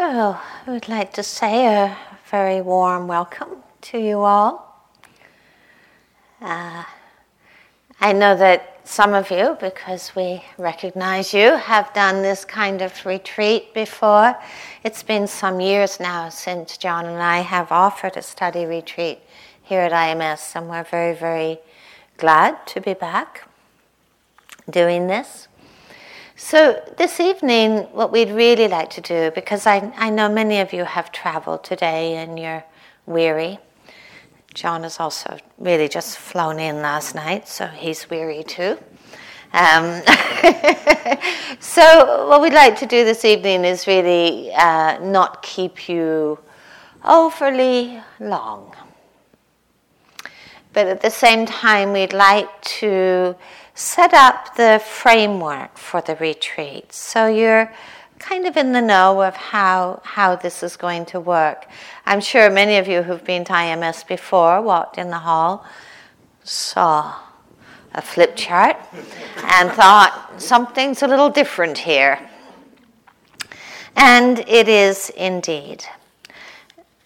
So, 0.00 0.38
I 0.66 0.70
would 0.70 0.88
like 0.88 1.12
to 1.12 1.22
say 1.22 1.66
a 1.66 1.94
very 2.30 2.62
warm 2.62 3.06
welcome 3.06 3.62
to 3.82 3.98
you 3.98 4.20
all. 4.20 4.88
Uh, 6.40 6.84
I 8.00 8.14
know 8.14 8.34
that 8.34 8.80
some 8.84 9.12
of 9.12 9.30
you, 9.30 9.58
because 9.60 10.16
we 10.16 10.42
recognize 10.56 11.34
you, 11.34 11.54
have 11.54 11.92
done 11.92 12.22
this 12.22 12.46
kind 12.46 12.80
of 12.80 13.04
retreat 13.04 13.74
before. 13.74 14.34
It's 14.84 15.02
been 15.02 15.26
some 15.26 15.60
years 15.60 16.00
now 16.00 16.30
since 16.30 16.78
John 16.78 17.04
and 17.04 17.22
I 17.22 17.40
have 17.40 17.70
offered 17.70 18.16
a 18.16 18.22
study 18.22 18.64
retreat 18.64 19.18
here 19.62 19.82
at 19.82 19.92
IMS, 19.92 20.56
and 20.56 20.70
we're 20.70 20.84
very, 20.84 21.14
very 21.14 21.58
glad 22.16 22.66
to 22.68 22.80
be 22.80 22.94
back 22.94 23.46
doing 24.70 25.08
this. 25.08 25.46
So, 26.42 26.82
this 26.96 27.20
evening, 27.20 27.80
what 27.92 28.10
we'd 28.10 28.30
really 28.30 28.66
like 28.66 28.88
to 28.90 29.02
do, 29.02 29.30
because 29.34 29.66
I, 29.66 29.92
I 29.96 30.08
know 30.08 30.26
many 30.26 30.58
of 30.60 30.72
you 30.72 30.84
have 30.84 31.12
traveled 31.12 31.62
today 31.62 32.16
and 32.16 32.38
you're 32.38 32.64
weary. 33.04 33.58
John 34.54 34.82
has 34.84 34.98
also 34.98 35.36
really 35.58 35.86
just 35.86 36.16
flown 36.16 36.58
in 36.58 36.76
last 36.76 37.14
night, 37.14 37.46
so 37.46 37.66
he's 37.66 38.08
weary 38.08 38.42
too. 38.42 38.78
Um, 39.52 40.02
so, 41.60 42.26
what 42.26 42.40
we'd 42.40 42.54
like 42.54 42.76
to 42.78 42.86
do 42.86 43.04
this 43.04 43.26
evening 43.26 43.66
is 43.66 43.86
really 43.86 44.50
uh, 44.54 44.98
not 44.98 45.42
keep 45.42 45.90
you 45.90 46.38
overly 47.04 48.00
long. 48.18 48.74
But 50.72 50.86
at 50.86 51.02
the 51.02 51.10
same 51.10 51.44
time, 51.44 51.92
we'd 51.92 52.14
like 52.14 52.48
to 52.80 53.36
set 53.80 54.12
up 54.12 54.56
the 54.56 54.78
framework 54.84 55.78
for 55.78 56.02
the 56.02 56.14
retreat. 56.16 56.92
So 56.92 57.26
you're 57.26 57.72
kind 58.18 58.46
of 58.46 58.58
in 58.58 58.72
the 58.72 58.82
know 58.82 59.22
of 59.22 59.34
how, 59.34 60.02
how 60.04 60.36
this 60.36 60.62
is 60.62 60.76
going 60.76 61.06
to 61.06 61.18
work. 61.18 61.66
I'm 62.04 62.20
sure 62.20 62.50
many 62.50 62.76
of 62.76 62.86
you 62.86 63.02
who've 63.02 63.24
been 63.24 63.42
to 63.46 63.52
IMS 63.54 64.06
before 64.06 64.60
walked 64.60 64.98
in 64.98 65.08
the 65.08 65.20
hall, 65.20 65.64
saw 66.44 67.20
a 67.94 68.02
flip 68.02 68.36
chart, 68.36 68.76
and 69.44 69.72
thought 69.72 70.34
something's 70.36 71.02
a 71.02 71.08
little 71.08 71.30
different 71.30 71.78
here. 71.78 72.20
And 73.96 74.40
it 74.40 74.68
is 74.68 75.08
indeed. 75.16 75.84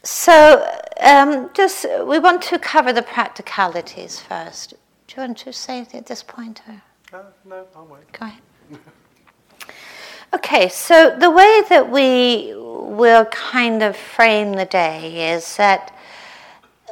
So, 0.02 0.69
um, 1.00 1.50
just 1.55 1.86
we 2.05 2.19
want 2.19 2.42
to 2.42 2.58
cover 2.58 2.92
the 2.92 3.02
practicalities 3.02 4.19
first. 4.19 4.75
Do 5.15 5.20
you 5.20 5.27
want 5.29 5.39
to 5.39 5.53
say 5.53 5.77
anything 5.77 6.01
at 6.01 6.07
this 6.07 6.25
point? 6.25 6.61
Or? 6.67 6.83
Uh, 7.17 7.23
no, 7.45 7.65
I'll 7.77 7.87
wait. 7.87 8.11
Go 8.11 8.27
ahead. 8.27 8.43
okay, 10.34 10.69
so 10.69 11.17
the 11.17 11.31
way 11.31 11.62
that 11.69 11.89
we 11.89 12.53
will 12.57 13.25
kind 13.27 13.85
of 13.85 13.97
frame 13.97 14.55
the 14.55 14.65
day 14.65 15.33
is 15.33 15.57
that 15.57 15.97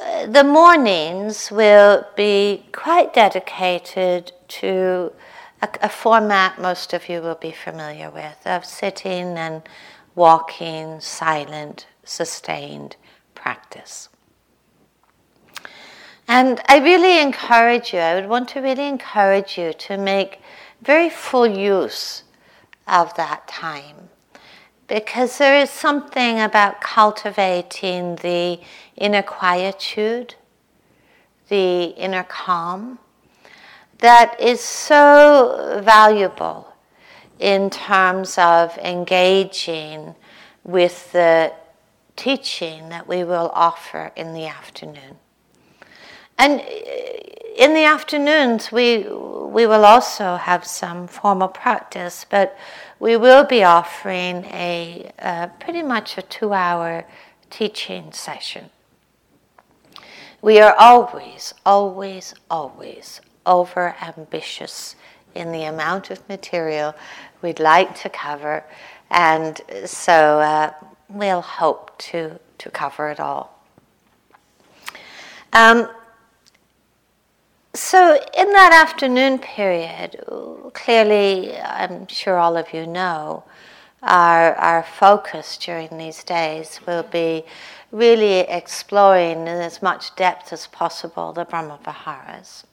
uh, 0.01 0.27
the 0.27 0.45
mornings 0.45 1.51
will 1.51 2.05
be 2.15 2.63
quite 2.71 3.13
dedicated 3.13 4.31
to 4.47 5.11
a, 5.61 5.67
a, 5.81 5.89
format 5.89 6.61
most 6.61 6.93
of 6.93 7.09
you 7.09 7.21
will 7.21 7.35
be 7.35 7.51
familiar 7.51 8.09
with 8.09 8.37
of 8.45 8.63
sitting 8.63 9.37
and 9.37 9.63
walking, 10.15 11.01
silent, 11.01 11.87
sustained 12.05 12.95
practice. 13.35 14.07
And 16.27 16.61
I 16.67 16.79
really 16.79 17.21
encourage 17.21 17.93
you, 17.93 17.99
I 17.99 18.15
would 18.15 18.29
want 18.29 18.49
to 18.49 18.61
really 18.61 18.87
encourage 18.87 19.57
you 19.57 19.73
to 19.73 19.97
make 19.97 20.39
very 20.81 21.09
full 21.09 21.47
use 21.47 22.23
of 22.87 23.13
that 23.15 23.47
time. 23.47 24.09
Because 24.87 25.37
there 25.37 25.59
is 25.59 25.69
something 25.69 26.39
about 26.39 26.81
cultivating 26.81 28.17
the 28.17 28.59
inner 28.95 29.21
quietude, 29.21 30.35
the 31.49 31.85
inner 31.97 32.23
calm, 32.23 32.99
that 33.99 34.39
is 34.39 34.59
so 34.59 35.81
valuable 35.83 36.73
in 37.39 37.69
terms 37.69 38.37
of 38.37 38.77
engaging 38.77 40.15
with 40.63 41.11
the 41.11 41.53
teaching 42.15 42.89
that 42.89 43.07
we 43.07 43.23
will 43.23 43.51
offer 43.53 44.11
in 44.15 44.33
the 44.33 44.45
afternoon. 44.45 45.17
And 46.43 46.59
in 47.55 47.73
the 47.73 47.85
afternoons, 47.85 48.69
we, 48.69 48.97
we 48.97 49.65
will 49.65 49.85
also 49.85 50.35
have 50.35 50.65
some 50.65 51.07
formal 51.07 51.47
practice, 51.47 52.25
but 52.29 52.57
we 52.99 53.15
will 53.15 53.45
be 53.45 53.63
offering 53.63 54.43
a 54.47 55.09
uh, 55.19 55.47
pretty 55.61 55.81
much 55.81 56.17
a 56.17 56.21
two 56.21 56.51
hour 56.51 57.05
teaching 57.49 58.11
session. 58.11 58.71
We 60.41 60.59
are 60.59 60.75
always, 60.77 61.53
always, 61.65 62.33
always 62.51 63.21
over 63.45 63.95
ambitious 64.01 64.97
in 65.33 65.53
the 65.53 65.63
amount 65.63 66.11
of 66.11 66.27
material 66.27 66.93
we'd 67.41 67.61
like 67.61 67.97
to 68.01 68.09
cover, 68.09 68.65
and 69.09 69.61
so 69.85 70.41
uh, 70.41 70.73
we'll 71.07 71.39
hope 71.39 71.97
to, 71.99 72.37
to 72.57 72.69
cover 72.69 73.07
it 73.11 73.21
all. 73.21 73.63
Um, 75.53 75.87
so, 77.75 78.19
in 78.37 78.51
that 78.51 78.71
afternoon 78.71 79.39
period, 79.39 80.23
clearly, 80.73 81.57
I'm 81.57 82.07
sure 82.07 82.37
all 82.37 82.55
of 82.55 82.71
you 82.71 82.85
know, 82.85 83.43
our, 84.03 84.53
our 84.55 84.83
focus 84.83 85.57
during 85.57 85.97
these 85.97 86.23
days 86.23 86.79
will 86.85 87.03
be 87.03 87.45
really 87.91 88.39
exploring 88.41 89.41
in 89.41 89.47
as 89.47 89.81
much 89.81 90.15
depth 90.15 90.53
as 90.53 90.67
possible 90.67 91.33
the 91.33 91.45
Brahma 91.45 91.79
Viharas. 91.83 92.63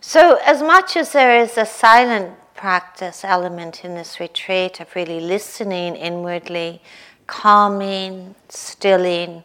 So, 0.00 0.38
as 0.44 0.62
much 0.62 0.96
as 0.96 1.12
there 1.12 1.36
is 1.36 1.58
a 1.58 1.66
silent 1.66 2.36
practice 2.54 3.24
element 3.24 3.84
in 3.84 3.94
this 3.94 4.20
retreat 4.20 4.78
of 4.78 4.94
really 4.94 5.18
listening 5.18 5.96
inwardly, 5.96 6.80
calming, 7.26 8.36
stilling, 8.48 9.42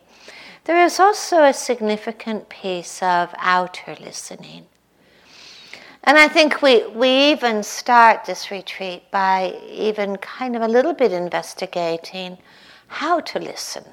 there 0.67 0.83
is 0.83 0.99
also 0.99 1.43
a 1.43 1.53
significant 1.53 2.49
piece 2.49 3.01
of 3.01 3.33
outer 3.37 3.95
listening. 4.01 4.65
And 6.03 6.17
I 6.17 6.27
think 6.27 6.61
we, 6.61 6.85
we 6.87 7.31
even 7.31 7.63
start 7.63 8.25
this 8.25 8.51
retreat 8.51 9.09
by 9.09 9.57
even 9.69 10.17
kind 10.17 10.57
of 10.57 10.61
a 10.61 10.67
little 10.67 10.93
bit 10.93 11.13
investigating 11.13 12.37
how 12.87 13.21
to 13.21 13.39
listen. 13.39 13.85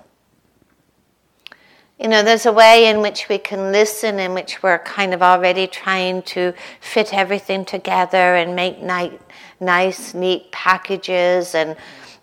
You 2.00 2.08
know, 2.08 2.24
there's 2.24 2.44
a 2.44 2.52
way 2.52 2.88
in 2.88 3.00
which 3.00 3.28
we 3.28 3.38
can 3.38 3.70
listen, 3.70 4.18
in 4.18 4.34
which 4.34 4.60
we're 4.60 4.80
kind 4.80 5.14
of 5.14 5.22
already 5.22 5.68
trying 5.68 6.22
to 6.22 6.54
fit 6.80 7.14
everything 7.14 7.64
together 7.64 8.34
and 8.34 8.56
make 8.56 8.82
ni- 8.82 9.18
nice, 9.60 10.12
neat 10.12 10.50
packages 10.50 11.54
and, 11.54 11.76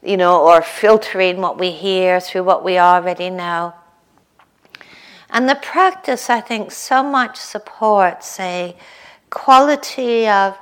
you 0.04 0.18
know, 0.18 0.42
or 0.42 0.62
filtering 0.62 1.40
what 1.40 1.58
we 1.58 1.72
hear 1.72 2.20
through 2.20 2.44
what 2.44 2.66
we 2.66 2.78
already 2.78 3.30
know. 3.30 3.74
And 5.32 5.48
the 5.48 5.56
practice, 5.56 6.30
I 6.30 6.42
think, 6.42 6.72
so 6.72 7.02
much 7.02 7.38
supports 7.38 8.38
a 8.40 8.76
quality 9.30 10.28
of 10.28 10.58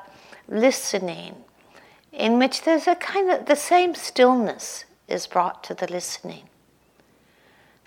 listening 0.47 1.35
in 2.13 2.37
which 2.37 2.61
there's 2.61 2.87
a 2.87 2.95
kind 2.95 3.31
of 3.31 3.47
the 3.47 3.55
same 3.55 3.95
stillness 3.95 4.85
is 5.07 5.25
brought 5.25 5.63
to 5.63 5.73
the 5.73 5.87
listening. 5.91 6.43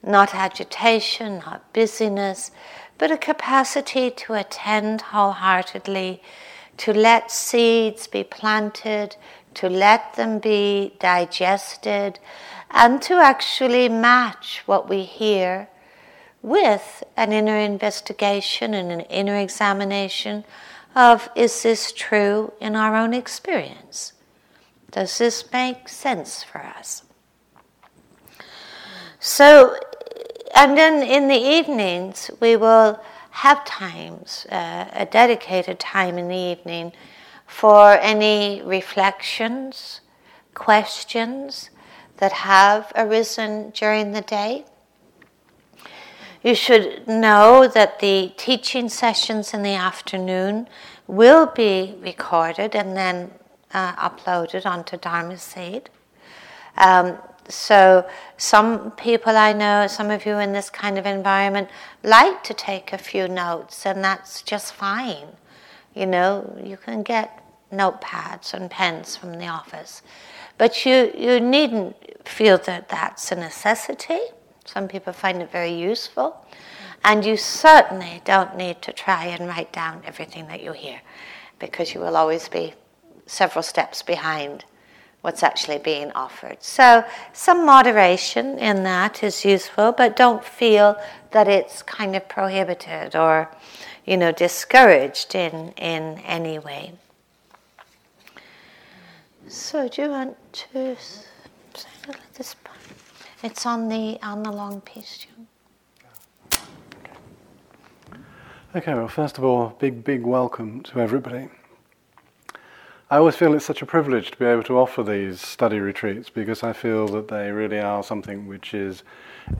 Not 0.02 0.34
agitation, 0.34 1.38
not 1.46 1.72
busyness, 1.72 2.50
but 2.98 3.12
a 3.12 3.16
capacity 3.16 4.10
to 4.10 4.34
attend 4.34 5.02
wholeheartedly, 5.02 6.20
to 6.78 6.92
let 6.92 7.30
seeds 7.30 8.08
be 8.08 8.24
planted, 8.24 9.14
to 9.54 9.68
let 9.68 10.14
them 10.14 10.40
be 10.40 10.94
digested, 10.98 12.18
and 12.70 13.00
to 13.02 13.14
actually 13.14 13.88
match 13.88 14.62
what 14.66 14.88
we 14.88 15.02
hear 15.02 15.68
with 16.42 17.04
an 17.16 17.32
inner 17.32 17.56
investigation 17.56 18.74
and 18.74 18.90
an 18.90 19.00
inner 19.02 19.36
examination 19.36 20.44
of 20.94 21.30
is 21.34 21.62
this 21.62 21.92
true 21.92 22.52
in 22.60 22.76
our 22.76 22.96
own 22.96 23.14
experience? 23.14 24.12
Does 24.90 25.16
this 25.18 25.50
make 25.52 25.88
sense 25.88 26.42
for 26.42 26.58
us? 26.58 27.04
So, 29.18 29.76
and 30.54 30.76
then 30.76 31.02
in 31.02 31.28
the 31.28 31.36
evenings, 31.36 32.30
we 32.40 32.56
will 32.56 33.00
have 33.30 33.64
times, 33.64 34.46
uh, 34.50 34.88
a 34.92 35.06
dedicated 35.06 35.78
time 35.78 36.18
in 36.18 36.28
the 36.28 36.36
evening 36.36 36.92
for 37.46 37.92
any 37.92 38.60
reflections, 38.62 40.00
questions 40.54 41.70
that 42.18 42.32
have 42.32 42.92
arisen 42.94 43.70
during 43.70 44.12
the 44.12 44.20
day. 44.20 44.66
You 46.42 46.54
should 46.56 47.06
know 47.06 47.68
that 47.68 48.00
the 48.00 48.32
teaching 48.36 48.88
sessions 48.88 49.54
in 49.54 49.62
the 49.62 49.74
afternoon 49.74 50.68
will 51.06 51.46
be 51.46 51.94
recorded 52.00 52.74
and 52.74 52.96
then 52.96 53.30
uh, 53.72 53.94
uploaded 53.94 54.66
onto 54.66 54.96
Dharma 54.96 55.38
Seed. 55.38 55.88
Um, 56.76 57.16
so 57.48 58.08
some 58.36 58.90
people 58.92 59.36
I 59.36 59.52
know, 59.52 59.86
some 59.86 60.10
of 60.10 60.26
you 60.26 60.38
in 60.38 60.52
this 60.52 60.70
kind 60.70 60.98
of 60.98 61.06
environment, 61.06 61.68
like 62.02 62.42
to 62.44 62.54
take 62.54 62.92
a 62.92 62.98
few 62.98 63.28
notes, 63.28 63.86
and 63.86 64.02
that's 64.02 64.42
just 64.42 64.74
fine. 64.74 65.28
You 65.94 66.06
know, 66.06 66.58
you 66.62 66.76
can 66.76 67.02
get 67.02 67.44
notepads 67.72 68.54
and 68.54 68.70
pens 68.70 69.16
from 69.16 69.34
the 69.34 69.46
office, 69.46 70.02
but 70.58 70.84
you 70.86 71.12
you 71.16 71.40
needn't 71.40 71.96
feel 72.26 72.58
that 72.58 72.88
that's 72.88 73.30
a 73.32 73.34
necessity. 73.34 74.20
Some 74.72 74.88
people 74.88 75.12
find 75.12 75.42
it 75.42 75.52
very 75.52 75.74
useful, 75.74 76.46
and 77.04 77.26
you 77.26 77.36
certainly 77.36 78.22
don't 78.24 78.56
need 78.56 78.80
to 78.82 78.92
try 78.92 79.26
and 79.26 79.46
write 79.46 79.70
down 79.70 80.02
everything 80.06 80.46
that 80.46 80.62
you 80.62 80.72
hear, 80.72 81.02
because 81.58 81.92
you 81.92 82.00
will 82.00 82.16
always 82.16 82.48
be 82.48 82.72
several 83.26 83.62
steps 83.62 84.02
behind 84.02 84.64
what's 85.20 85.42
actually 85.42 85.76
being 85.76 86.10
offered. 86.12 86.56
So, 86.62 87.04
some 87.34 87.66
moderation 87.66 88.58
in 88.58 88.82
that 88.84 89.22
is 89.22 89.44
useful, 89.44 89.92
but 89.92 90.16
don't 90.16 90.42
feel 90.42 90.96
that 91.32 91.48
it's 91.48 91.82
kind 91.82 92.16
of 92.16 92.26
prohibited 92.26 93.14
or, 93.14 93.50
you 94.06 94.16
know, 94.16 94.32
discouraged 94.32 95.34
in, 95.34 95.72
in 95.76 96.18
any 96.20 96.58
way. 96.58 96.92
So, 99.48 99.86
do 99.86 100.02
you 100.02 100.08
want 100.08 100.36
to? 100.72 100.96
It's 103.44 103.66
on 103.66 103.88
the 103.88 104.20
on 104.22 104.44
the 104.44 104.52
long 104.52 104.80
piece, 104.82 105.18
Jim. 105.18 105.48
Okay, 108.76 108.94
well, 108.94 109.08
first 109.08 109.36
of 109.36 109.42
all, 109.42 109.74
big, 109.80 110.04
big 110.04 110.22
welcome 110.22 110.80
to 110.84 111.00
everybody. 111.00 111.48
I 113.10 113.16
always 113.16 113.34
feel 113.34 113.52
it's 113.54 113.64
such 113.64 113.82
a 113.82 113.86
privilege 113.86 114.30
to 114.30 114.38
be 114.38 114.44
able 114.44 114.62
to 114.62 114.78
offer 114.78 115.02
these 115.02 115.40
study 115.40 115.80
retreats 115.80 116.30
because 116.30 116.62
I 116.62 116.72
feel 116.72 117.08
that 117.08 117.26
they 117.26 117.50
really 117.50 117.80
are 117.80 118.04
something 118.04 118.46
which 118.46 118.74
is 118.74 119.02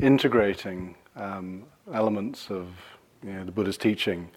integrating 0.01 0.95
um, 1.17 1.65
elements 1.93 2.51
of 2.51 2.69
you 3.23 3.33
know, 3.33 3.45
the 3.45 3.53
Buddha's 3.53 3.77
teaching 3.77 4.31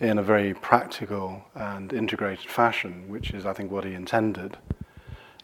in 0.00 0.18
a 0.18 0.22
very 0.22 0.52
practical 0.52 1.42
and 1.54 1.94
integrated 1.94 2.50
fashion, 2.50 3.08
which 3.08 3.30
is, 3.30 3.46
I 3.46 3.54
think, 3.54 3.70
what 3.70 3.84
he 3.84 3.94
intended. 3.94 4.58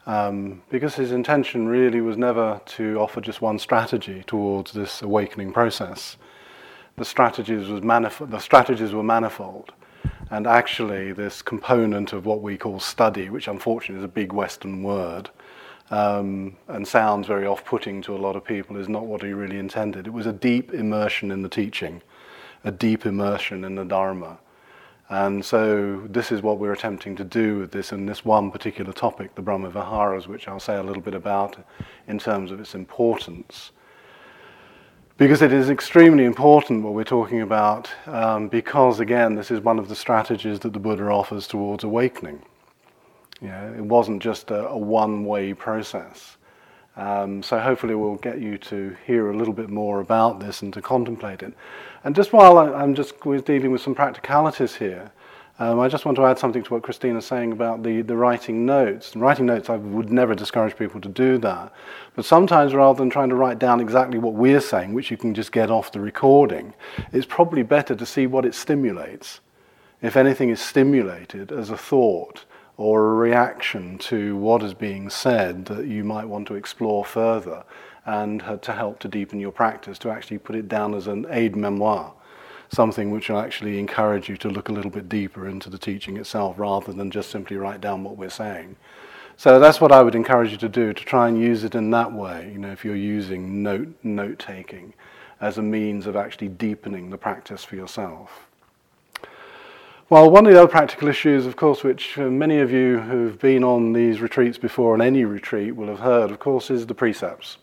Um, 0.05 0.61
because 0.69 0.95
his 0.95 1.11
intention 1.11 1.67
really 1.67 2.01
was 2.01 2.17
never 2.17 2.59
to 2.65 2.97
offer 2.99 3.21
just 3.21 3.41
one 3.41 3.57
strategy 3.57 4.23
towards 4.27 4.73
this 4.73 5.01
awakening 5.01 5.53
process. 5.53 6.17
The 6.97 7.05
strategies, 7.05 7.69
was 7.69 7.81
manif- 7.81 8.29
the 8.29 8.39
strategies 8.39 8.91
were 8.93 9.03
manifold. 9.03 9.71
And 10.29 10.45
actually, 10.45 11.13
this 11.13 11.41
component 11.41 12.11
of 12.11 12.25
what 12.25 12.41
we 12.41 12.57
call 12.57 12.79
study, 12.79 13.29
which 13.29 13.47
unfortunately 13.47 13.99
is 13.99 14.05
a 14.05 14.09
big 14.09 14.33
Western 14.33 14.83
word 14.83 15.29
um, 15.89 16.57
and 16.67 16.87
sounds 16.87 17.27
very 17.27 17.45
off 17.45 17.63
putting 17.63 18.01
to 18.01 18.15
a 18.15 18.17
lot 18.17 18.35
of 18.35 18.43
people, 18.43 18.77
is 18.77 18.89
not 18.89 19.05
what 19.05 19.21
he 19.21 19.31
really 19.31 19.57
intended. 19.57 20.07
It 20.07 20.13
was 20.13 20.25
a 20.25 20.33
deep 20.33 20.73
immersion 20.73 21.31
in 21.31 21.43
the 21.43 21.49
teaching, 21.49 22.01
a 22.63 22.71
deep 22.71 23.05
immersion 23.05 23.63
in 23.63 23.75
the 23.75 23.85
Dharma. 23.85 24.37
And 25.13 25.45
so, 25.45 26.01
this 26.09 26.31
is 26.31 26.41
what 26.41 26.57
we're 26.57 26.73
attempting 26.73 27.15
to 27.17 27.23
do 27.23 27.59
with 27.59 27.71
this 27.71 27.91
and 27.91 28.09
this 28.09 28.25
one 28.25 28.49
particular 28.49 28.91
topic, 28.91 29.35
the 29.35 29.43
Brahma 29.43 29.69
Viharas, 29.69 30.27
which 30.27 30.47
I'll 30.47 30.59
say 30.59 30.75
a 30.75 30.81
little 30.81 31.03
bit 31.03 31.13
about 31.13 31.55
in 32.07 32.17
terms 32.17 32.49
of 32.51 32.59
its 32.59 32.73
importance. 32.73 33.73
Because 35.17 35.43
it 35.43 35.53
is 35.53 35.69
extremely 35.69 36.25
important 36.25 36.81
what 36.81 36.95
we're 36.95 37.03
talking 37.03 37.41
about, 37.41 37.91
um, 38.07 38.47
because 38.47 38.99
again, 38.99 39.35
this 39.35 39.51
is 39.51 39.59
one 39.59 39.77
of 39.77 39.87
the 39.87 39.95
strategies 39.95 40.59
that 40.61 40.73
the 40.73 40.79
Buddha 40.79 41.03
offers 41.03 41.45
towards 41.45 41.83
awakening. 41.83 42.41
You 43.39 43.49
know, 43.49 43.75
it 43.77 43.83
wasn't 43.83 44.19
just 44.19 44.49
a, 44.49 44.67
a 44.69 44.77
one 44.77 45.25
way 45.25 45.53
process. 45.53 46.37
Um, 46.95 47.43
so 47.43 47.59
hopefully 47.59 47.93
we'll 47.93 48.15
get 48.15 48.39
you 48.39 48.57
to 48.57 48.95
hear 49.05 49.29
a 49.29 49.37
little 49.37 49.53
bit 49.53 49.69
more 49.69 49.99
about 49.99 50.39
this 50.39 50.63
and 50.63 50.73
to 50.73 50.81
contemplate 50.81 51.43
it. 51.43 51.53
And 52.03 52.15
just 52.15 52.33
while 52.33 52.57
I, 52.57 52.83
am 52.83 52.95
just 52.95 53.19
dealing 53.21 53.71
with 53.71 53.81
some 53.81 53.95
practicalities 53.95 54.75
here, 54.75 55.11
um, 55.59 55.79
I 55.79 55.87
just 55.87 56.03
want 56.03 56.17
to 56.17 56.25
add 56.25 56.39
something 56.39 56.63
to 56.63 56.73
what 56.73 56.83
Christina's 56.83 57.25
saying 57.25 57.51
about 57.51 57.83
the, 57.83 58.01
the 58.01 58.15
writing 58.15 58.65
notes. 58.65 59.13
And 59.13 59.21
writing 59.21 59.45
notes, 59.45 59.69
I 59.69 59.77
would 59.77 60.11
never 60.11 60.33
discourage 60.33 60.75
people 60.75 60.99
to 61.01 61.09
do 61.09 61.37
that. 61.37 61.71
But 62.15 62.25
sometimes, 62.25 62.73
rather 62.73 62.97
than 62.97 63.09
trying 63.09 63.29
to 63.29 63.35
write 63.35 63.59
down 63.59 63.79
exactly 63.79 64.17
what 64.17 64.33
we're 64.33 64.59
saying, 64.59 64.93
which 64.93 65.11
you 65.11 65.17
can 65.17 65.33
just 65.33 65.51
get 65.51 65.69
off 65.69 65.91
the 65.91 65.99
recording, 65.99 66.73
it's 67.11 67.27
probably 67.27 67.63
better 67.63 67.95
to 67.95 68.05
see 68.05 68.25
what 68.25 68.45
it 68.45 68.55
stimulates. 68.55 69.41
If 70.01 70.17
anything 70.17 70.49
is 70.49 70.59
stimulated 70.59 71.51
as 71.51 71.69
a 71.69 71.77
thought 71.77 72.45
or 72.77 73.11
a 73.11 73.15
reaction 73.15 73.97
to 73.97 74.35
what 74.37 74.63
is 74.63 74.73
being 74.73 75.09
said 75.09 75.65
that 75.65 75.85
you 75.85 76.03
might 76.03 76.25
want 76.25 76.47
to 76.47 76.55
explore 76.55 77.05
further 77.05 77.63
and 78.05 78.43
to 78.61 78.73
help 78.73 78.99
to 78.99 79.07
deepen 79.07 79.39
your 79.39 79.51
practice, 79.51 79.97
to 79.99 80.09
actually 80.09 80.37
put 80.37 80.55
it 80.55 80.67
down 80.67 80.93
as 80.93 81.07
an 81.07 81.25
aid 81.29 81.55
memoir 81.55 82.13
something 82.73 83.11
which 83.11 83.29
will 83.29 83.39
actually 83.39 83.79
encourage 83.79 84.27
you 84.27 84.35
to 84.37 84.49
look 84.49 84.69
a 84.69 84.71
little 84.71 84.91
bit 84.91 85.07
deeper 85.07 85.47
into 85.47 85.69
the 85.69 85.77
teaching 85.77 86.17
itself 86.17 86.57
rather 86.57 86.91
than 86.91 87.11
just 87.11 87.29
simply 87.29 87.55
write 87.55 87.79
down 87.79 88.03
what 88.03 88.17
we're 88.17 88.29
saying. 88.29 88.75
So 89.37 89.59
that's 89.59 89.79
what 89.79 89.91
I 89.91 90.01
would 90.01 90.15
encourage 90.15 90.51
you 90.51 90.57
to 90.57 90.69
do, 90.69 90.93
to 90.93 91.03
try 91.03 91.27
and 91.27 91.39
use 91.39 91.63
it 91.63 91.75
in 91.75 91.91
that 91.91 92.11
way, 92.11 92.49
you 92.51 92.59
know, 92.59 92.71
if 92.71 92.83
you're 92.83 92.95
using 92.95 93.63
note, 93.63 93.93
note 94.03 94.39
taking 94.39 94.93
as 95.41 95.57
a 95.57 95.61
means 95.61 96.07
of 96.07 96.15
actually 96.15 96.49
deepening 96.49 97.09
the 97.09 97.17
practice 97.17 97.63
for 97.63 97.75
yourself. 97.75 98.47
Well, 100.13 100.29
one 100.29 100.45
of 100.45 100.53
the 100.53 100.59
other 100.59 100.69
practical 100.69 101.07
issues, 101.07 101.47
of 101.47 101.55
course, 101.55 101.83
which 101.83 102.19
uh, 102.19 102.29
many 102.29 102.59
of 102.59 102.71
you 102.71 102.99
who've 102.99 103.39
been 103.39 103.63
on 103.63 103.93
these 103.93 104.21
retreats 104.21 104.59
before, 104.59 104.93
on 104.93 105.01
any 105.01 105.25
retreat, 105.25 105.75
will 105.75 105.87
have 105.87 106.01
heard, 106.01 106.29
of 106.29 106.37
course, 106.37 106.69
is 106.69 106.85
the 106.85 106.93
precepts 106.93 107.57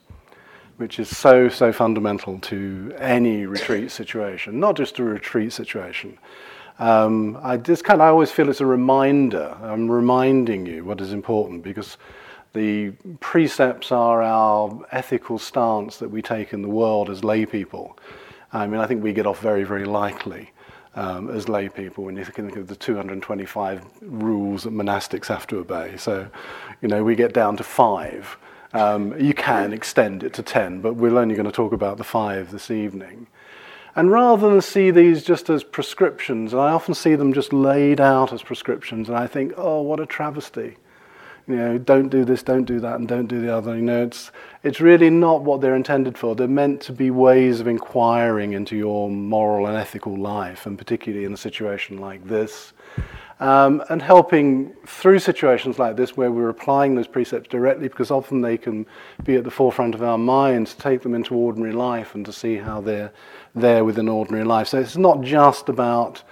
which 0.76 0.98
is 0.98 1.16
so, 1.16 1.48
so 1.48 1.72
fundamental 1.72 2.40
to 2.40 2.92
any 2.98 3.46
retreat 3.46 3.92
situation, 3.92 4.58
not 4.58 4.76
just 4.76 4.98
a 4.98 5.04
retreat 5.04 5.52
situation. 5.52 6.18
Um, 6.80 7.38
I 7.40 7.56
just 7.56 7.84
kind 7.84 8.00
of 8.00 8.06
I 8.06 8.08
always 8.08 8.32
feel 8.32 8.48
it's 8.48 8.60
a 8.60 8.66
reminder. 8.66 9.56
I'm 9.62 9.88
reminding 9.88 10.66
you 10.66 10.84
what 10.84 11.00
is 11.00 11.12
important 11.12 11.62
because 11.62 11.98
the 12.52 12.90
precepts 13.20 13.92
are 13.92 14.24
our 14.24 14.84
ethical 14.90 15.38
stance 15.38 15.98
that 15.98 16.08
we 16.08 16.20
take 16.20 16.52
in 16.52 16.62
the 16.62 16.68
world 16.68 17.10
as 17.10 17.22
lay 17.22 17.46
people. 17.46 17.96
I 18.52 18.66
mean, 18.66 18.80
I 18.80 18.88
think 18.88 19.04
we 19.04 19.12
get 19.12 19.24
off 19.24 19.38
very, 19.40 19.62
very 19.62 19.84
lightly 19.84 20.50
um, 20.94 21.30
as 21.30 21.48
lay 21.48 21.68
people 21.68 22.04
when 22.04 22.16
you 22.16 22.24
think 22.24 22.56
of 22.56 22.66
the 22.66 22.76
225 22.76 23.84
rules 24.02 24.64
that 24.64 24.72
monastics 24.72 25.26
have 25.26 25.46
to 25.48 25.58
obey. 25.58 25.96
So, 25.96 26.28
you 26.82 26.88
know, 26.88 27.04
we 27.04 27.14
get 27.14 27.32
down 27.32 27.56
to 27.58 27.64
five. 27.64 28.36
Um, 28.72 29.18
you 29.20 29.34
can 29.34 29.72
extend 29.72 30.22
it 30.22 30.32
to 30.34 30.42
10, 30.42 30.80
but 30.80 30.94
we're 30.94 31.18
only 31.18 31.34
going 31.34 31.46
to 31.46 31.52
talk 31.52 31.72
about 31.72 31.98
the 31.98 32.04
five 32.04 32.50
this 32.50 32.70
evening. 32.70 33.26
And 33.96 34.10
rather 34.10 34.48
than 34.48 34.60
see 34.60 34.90
these 34.90 35.24
just 35.24 35.50
as 35.50 35.64
prescriptions, 35.64 36.54
I 36.54 36.70
often 36.70 36.94
see 36.94 37.16
them 37.16 37.32
just 37.32 37.52
laid 37.52 38.00
out 38.00 38.32
as 38.32 38.42
prescriptions, 38.42 39.08
and 39.08 39.18
I 39.18 39.26
think, 39.26 39.52
oh, 39.56 39.82
what 39.82 39.98
a 39.98 40.06
travesty. 40.06 40.76
You 41.50 41.56
know, 41.56 41.78
don't 41.78 42.08
do 42.10 42.24
this, 42.24 42.44
don't 42.44 42.64
do 42.64 42.78
that, 42.78 43.00
and 43.00 43.08
don't 43.08 43.26
do 43.26 43.40
the 43.40 43.52
other. 43.52 43.74
You 43.74 43.82
know, 43.82 44.04
it's, 44.04 44.30
it's 44.62 44.80
really 44.80 45.10
not 45.10 45.42
what 45.42 45.60
they're 45.60 45.74
intended 45.74 46.16
for. 46.16 46.36
They're 46.36 46.46
meant 46.46 46.80
to 46.82 46.92
be 46.92 47.10
ways 47.10 47.58
of 47.58 47.66
inquiring 47.66 48.52
into 48.52 48.76
your 48.76 49.10
moral 49.10 49.66
and 49.66 49.76
ethical 49.76 50.16
life, 50.16 50.66
and 50.66 50.78
particularly 50.78 51.24
in 51.24 51.32
a 51.32 51.36
situation 51.36 51.98
like 51.98 52.24
this, 52.24 52.72
um, 53.40 53.82
and 53.88 54.00
helping 54.00 54.74
through 54.86 55.18
situations 55.18 55.78
like 55.78 55.96
this 55.96 56.16
where 56.16 56.30
we're 56.30 56.50
applying 56.50 56.94
those 56.94 57.08
precepts 57.08 57.48
directly 57.48 57.88
because 57.88 58.10
often 58.10 58.42
they 58.42 58.56
can 58.58 58.86
be 59.24 59.34
at 59.34 59.44
the 59.44 59.50
forefront 59.50 59.94
of 59.94 60.02
our 60.02 60.18
minds, 60.18 60.74
take 60.74 61.02
them 61.02 61.14
into 61.14 61.34
ordinary 61.34 61.72
life 61.72 62.14
and 62.14 62.24
to 62.26 62.32
see 62.32 62.56
how 62.56 62.80
they're 62.80 63.10
there 63.54 63.84
within 63.84 64.08
ordinary 64.08 64.44
life. 64.44 64.68
So 64.68 64.78
it's 64.78 64.96
not 64.96 65.22
just 65.22 65.68
about 65.68 66.22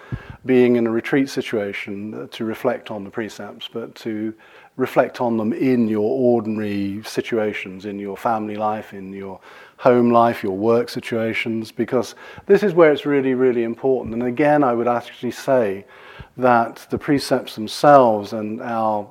being 0.45 0.77
in 0.77 0.87
a 0.87 0.91
retreat 0.91 1.29
situation 1.29 2.29
to 2.31 2.45
reflect 2.45 2.91
on 2.91 3.05
the 3.05 3.11
precepts, 3.11 3.69
but 3.73 3.95
to 3.97 4.35
reflect 4.78 5.20
on 5.20 5.37
them 5.37 5.52
in 5.52 5.88
your 5.88 6.08
ordinary 6.08 7.02
situations, 7.04 7.85
in 7.85 7.99
your 7.99 8.16
family 8.16 8.56
life, 8.56 8.94
in 8.94 9.12
your 9.12 9.38
home 9.76 10.11
life, 10.11 10.42
your 10.42 10.56
work 10.56 10.88
situations, 10.88 11.70
because 11.70 12.14
this 12.47 12.62
is 12.62 12.73
where 12.73 12.90
it's 12.90 13.04
really, 13.04 13.35
really 13.35 13.64
important. 13.64 14.14
And 14.14 14.23
again, 14.23 14.64
I 14.64 14.73
would 14.73 14.88
actually 14.88 15.32
say, 15.32 15.85
that 16.38 16.87
the 16.90 16.99
precepts 16.99 17.56
themselves 17.56 18.32
and 18.32 18.62
our, 18.62 19.08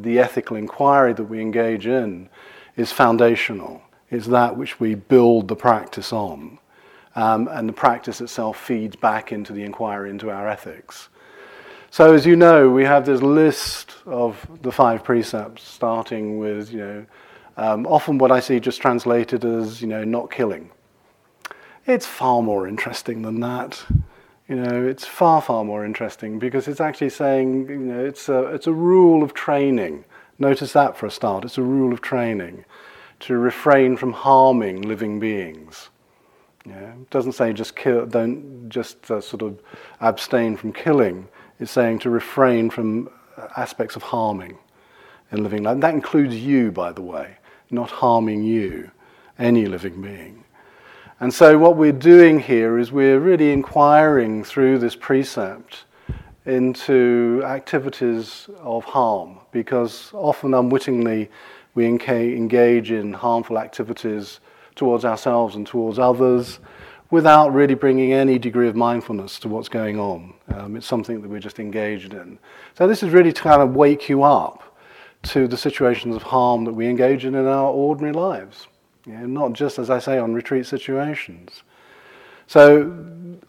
the 0.00 0.18
ethical 0.18 0.56
inquiry 0.56 1.12
that 1.14 1.24
we 1.24 1.40
engage 1.40 1.86
in 1.86 2.28
is 2.76 2.90
foundational. 2.90 3.80
It's 4.10 4.26
that 4.26 4.56
which 4.56 4.80
we 4.80 4.96
build 4.96 5.48
the 5.48 5.56
practice 5.56 6.12
on. 6.12 6.58
Um, 7.14 7.48
and 7.48 7.68
the 7.68 7.72
practice 7.72 8.20
itself 8.20 8.58
feeds 8.58 8.96
back 8.96 9.30
into 9.30 9.52
the 9.52 9.62
inquiry 9.62 10.10
into 10.10 10.30
our 10.30 10.48
ethics. 10.48 11.08
So, 11.94 12.12
as 12.12 12.26
you 12.26 12.34
know, 12.34 12.68
we 12.70 12.82
have 12.82 13.06
this 13.06 13.22
list 13.22 13.94
of 14.04 14.44
the 14.62 14.72
five 14.72 15.04
precepts, 15.04 15.62
starting 15.62 16.40
with, 16.40 16.72
you 16.72 16.80
know, 16.80 17.06
um, 17.56 17.86
often 17.86 18.18
what 18.18 18.32
I 18.32 18.40
see 18.40 18.58
just 18.58 18.82
translated 18.82 19.44
as, 19.44 19.80
you 19.80 19.86
know, 19.86 20.02
not 20.02 20.28
killing. 20.28 20.72
It's 21.86 22.04
far 22.04 22.42
more 22.42 22.66
interesting 22.66 23.22
than 23.22 23.38
that. 23.38 23.86
You 24.48 24.56
know, 24.56 24.84
it's 24.84 25.04
far, 25.04 25.40
far 25.40 25.64
more 25.64 25.84
interesting 25.84 26.40
because 26.40 26.66
it's 26.66 26.80
actually 26.80 27.10
saying, 27.10 27.68
you 27.68 27.76
know, 27.76 28.04
it's 28.04 28.28
a, 28.28 28.46
it's 28.46 28.66
a 28.66 28.72
rule 28.72 29.22
of 29.22 29.32
training. 29.32 30.04
Notice 30.40 30.72
that 30.72 30.96
for 30.96 31.06
a 31.06 31.12
start. 31.12 31.44
It's 31.44 31.58
a 31.58 31.62
rule 31.62 31.92
of 31.92 32.00
training. 32.00 32.64
to 33.20 33.38
refrain 33.38 33.96
from 33.96 34.14
harming 34.14 34.82
living 34.82 35.20
beings. 35.20 35.90
Yeah, 36.66 36.94
it 36.94 37.10
doesn't 37.10 37.34
say 37.34 37.52
just 37.52 37.76
kill, 37.76 38.04
don't 38.06 38.68
just 38.68 39.12
uh, 39.12 39.20
sort 39.20 39.42
of 39.42 39.60
abstain 40.00 40.56
from 40.56 40.72
killing. 40.72 41.28
It's 41.60 41.70
saying 41.70 42.00
to 42.00 42.10
refrain 42.10 42.70
from 42.70 43.08
uh, 43.36 43.48
aspects 43.56 43.96
of 43.96 44.02
harming 44.02 44.58
in 45.30 45.42
living 45.42 45.62
life. 45.62 45.74
And 45.74 45.82
That 45.82 45.94
includes 45.94 46.36
you, 46.36 46.72
by 46.72 46.92
the 46.92 47.02
way, 47.02 47.36
not 47.70 47.90
harming 47.90 48.42
you, 48.42 48.90
any 49.38 49.66
living 49.66 50.00
being. 50.00 50.44
And 51.20 51.32
so, 51.32 51.56
what 51.58 51.76
we're 51.76 51.92
doing 51.92 52.40
here 52.40 52.78
is 52.78 52.90
we're 52.90 53.20
really 53.20 53.52
inquiring 53.52 54.42
through 54.42 54.78
this 54.78 54.96
precept 54.96 55.84
into 56.44 57.40
activities 57.44 58.48
of 58.60 58.84
harm, 58.84 59.38
because 59.52 60.10
often 60.12 60.54
unwittingly 60.54 61.30
we 61.74 61.86
engage 61.86 62.90
in 62.90 63.12
harmful 63.12 63.58
activities 63.58 64.40
towards 64.74 65.04
ourselves 65.04 65.54
and 65.54 65.66
towards 65.66 65.98
others 65.98 66.58
without 67.10 67.52
really 67.52 67.74
bringing 67.74 68.12
any 68.12 68.38
degree 68.38 68.68
of 68.68 68.74
mindfulness 68.74 69.38
to 69.38 69.48
what's 69.48 69.68
going 69.68 69.98
on. 69.98 70.34
Um, 70.54 70.76
it's 70.76 70.86
something 70.86 71.20
that 71.20 71.28
we're 71.28 71.40
just 71.40 71.58
engaged 71.58 72.14
in. 72.14 72.38
So, 72.76 72.86
this 72.86 73.02
is 73.02 73.10
really 73.10 73.32
to 73.32 73.42
kind 73.42 73.62
of 73.62 73.74
wake 73.74 74.08
you 74.08 74.22
up 74.22 74.76
to 75.24 75.48
the 75.48 75.56
situations 75.56 76.16
of 76.16 76.22
harm 76.22 76.64
that 76.64 76.72
we 76.72 76.86
engage 76.86 77.24
in 77.24 77.34
in 77.34 77.46
our 77.46 77.70
ordinary 77.70 78.12
lives, 78.12 78.66
you 79.06 79.14
not 79.26 79.52
just, 79.52 79.78
as 79.78 79.90
I 79.90 79.98
say, 79.98 80.18
on 80.18 80.34
retreat 80.34 80.66
situations. 80.66 81.62
So, 82.46 82.92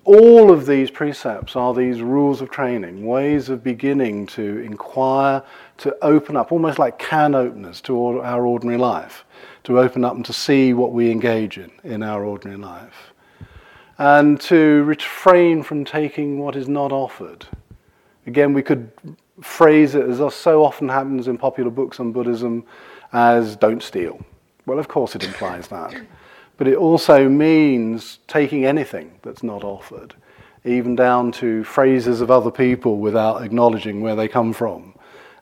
all 0.06 0.52
of 0.52 0.66
these 0.66 0.90
precepts 0.90 1.56
are 1.56 1.74
these 1.74 2.02
rules 2.02 2.42
of 2.42 2.50
training, 2.50 3.06
ways 3.06 3.50
of 3.50 3.64
beginning 3.64 4.28
to 4.28 4.60
inquire, 4.60 5.44
to 5.80 5.96
open 6.02 6.38
up, 6.38 6.52
almost 6.52 6.80
like 6.80 6.98
can 7.00 7.36
openers 7.36 7.82
to 7.82 8.22
our 8.22 8.46
ordinary 8.46 8.78
life, 8.78 9.26
to 9.64 9.80
open 9.80 10.06
up 10.06 10.16
and 10.16 10.26
to 10.26 10.34
see 10.34 10.74
what 10.74 10.94
we 10.94 11.12
engage 11.12 11.58
in 11.58 11.72
in 11.84 12.04
our 12.04 12.24
ordinary 12.24 12.60
life. 12.60 13.15
And 13.98 14.40
to 14.42 14.84
refrain 14.84 15.64
from 15.64 15.86
taking 15.86 16.40
what 16.40 16.56
is 16.56 16.68
not 16.68 16.92
offered. 16.92 17.46
Again, 18.28 18.54
we 18.54 18.62
could 18.62 18.92
phrase 19.42 19.96
it 19.96 20.08
as 20.08 20.34
so 20.34 20.64
often 20.64 20.90
happens 20.90 21.28
in 21.28 21.38
popular 21.38 21.70
books 21.70 22.00
on 22.00 22.12
Buddhism 22.12 22.66
as 23.14 23.56
don't 23.56 23.82
steal. 23.82 24.20
Well, 24.66 24.80
of 24.80 24.88
course, 24.88 25.16
it 25.16 25.24
implies 25.24 25.68
that. 25.70 25.96
But 26.58 26.68
it 26.68 26.76
also 26.76 27.30
means 27.30 28.20
taking 28.28 28.66
anything 28.66 29.20
that's 29.22 29.44
not 29.44 29.64
offered, 29.64 30.16
even 30.64 30.96
down 30.96 31.32
to 31.34 31.64
phrases 31.64 32.22
of 32.22 32.32
other 32.32 32.52
people 32.52 32.98
without 32.98 33.44
acknowledging 33.44 34.02
where 34.02 34.16
they 34.16 34.28
come 34.28 34.54
from. 34.54 34.94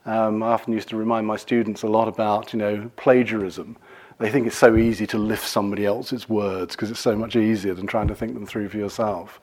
Um, 0.06 0.42
I 0.42 0.52
often 0.52 0.74
used 0.74 0.88
to 0.90 0.96
remind 0.96 1.26
my 1.26 1.36
students 1.36 1.82
a 1.82 1.88
lot 1.88 2.08
about, 2.08 2.52
you 2.52 2.58
know, 2.58 2.90
plagiarism. 2.96 3.76
They 4.18 4.30
think 4.30 4.46
it's 4.46 4.56
so 4.56 4.76
easy 4.76 5.06
to 5.08 5.18
lift 5.18 5.46
somebody 5.46 5.84
else's 5.86 6.28
words 6.28 6.76
because 6.76 6.90
it's 6.90 7.00
so 7.00 7.16
much 7.16 7.36
easier 7.36 7.74
than 7.74 7.86
trying 7.86 8.08
to 8.08 8.14
think 8.14 8.34
them 8.34 8.46
through 8.46 8.68
for 8.68 8.78
yourself. 8.78 9.40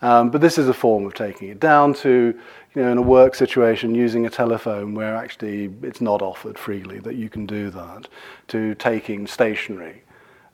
Um, 0.00 0.30
but 0.30 0.40
this 0.40 0.58
is 0.58 0.68
a 0.68 0.74
form 0.74 1.06
of 1.06 1.14
taking 1.14 1.48
it 1.48 1.60
down 1.60 1.94
to, 1.94 2.34
you 2.74 2.82
know, 2.82 2.90
in 2.90 2.98
a 2.98 3.02
work 3.02 3.34
situation, 3.36 3.94
using 3.94 4.26
a 4.26 4.30
telephone 4.30 4.94
where 4.94 5.14
actually 5.14 5.72
it's 5.82 6.00
not 6.00 6.22
offered 6.22 6.58
freely 6.58 6.98
that 7.00 7.14
you 7.14 7.28
can 7.28 7.46
do 7.46 7.70
that, 7.70 8.08
to 8.48 8.74
taking 8.76 9.26
stationery. 9.26 10.02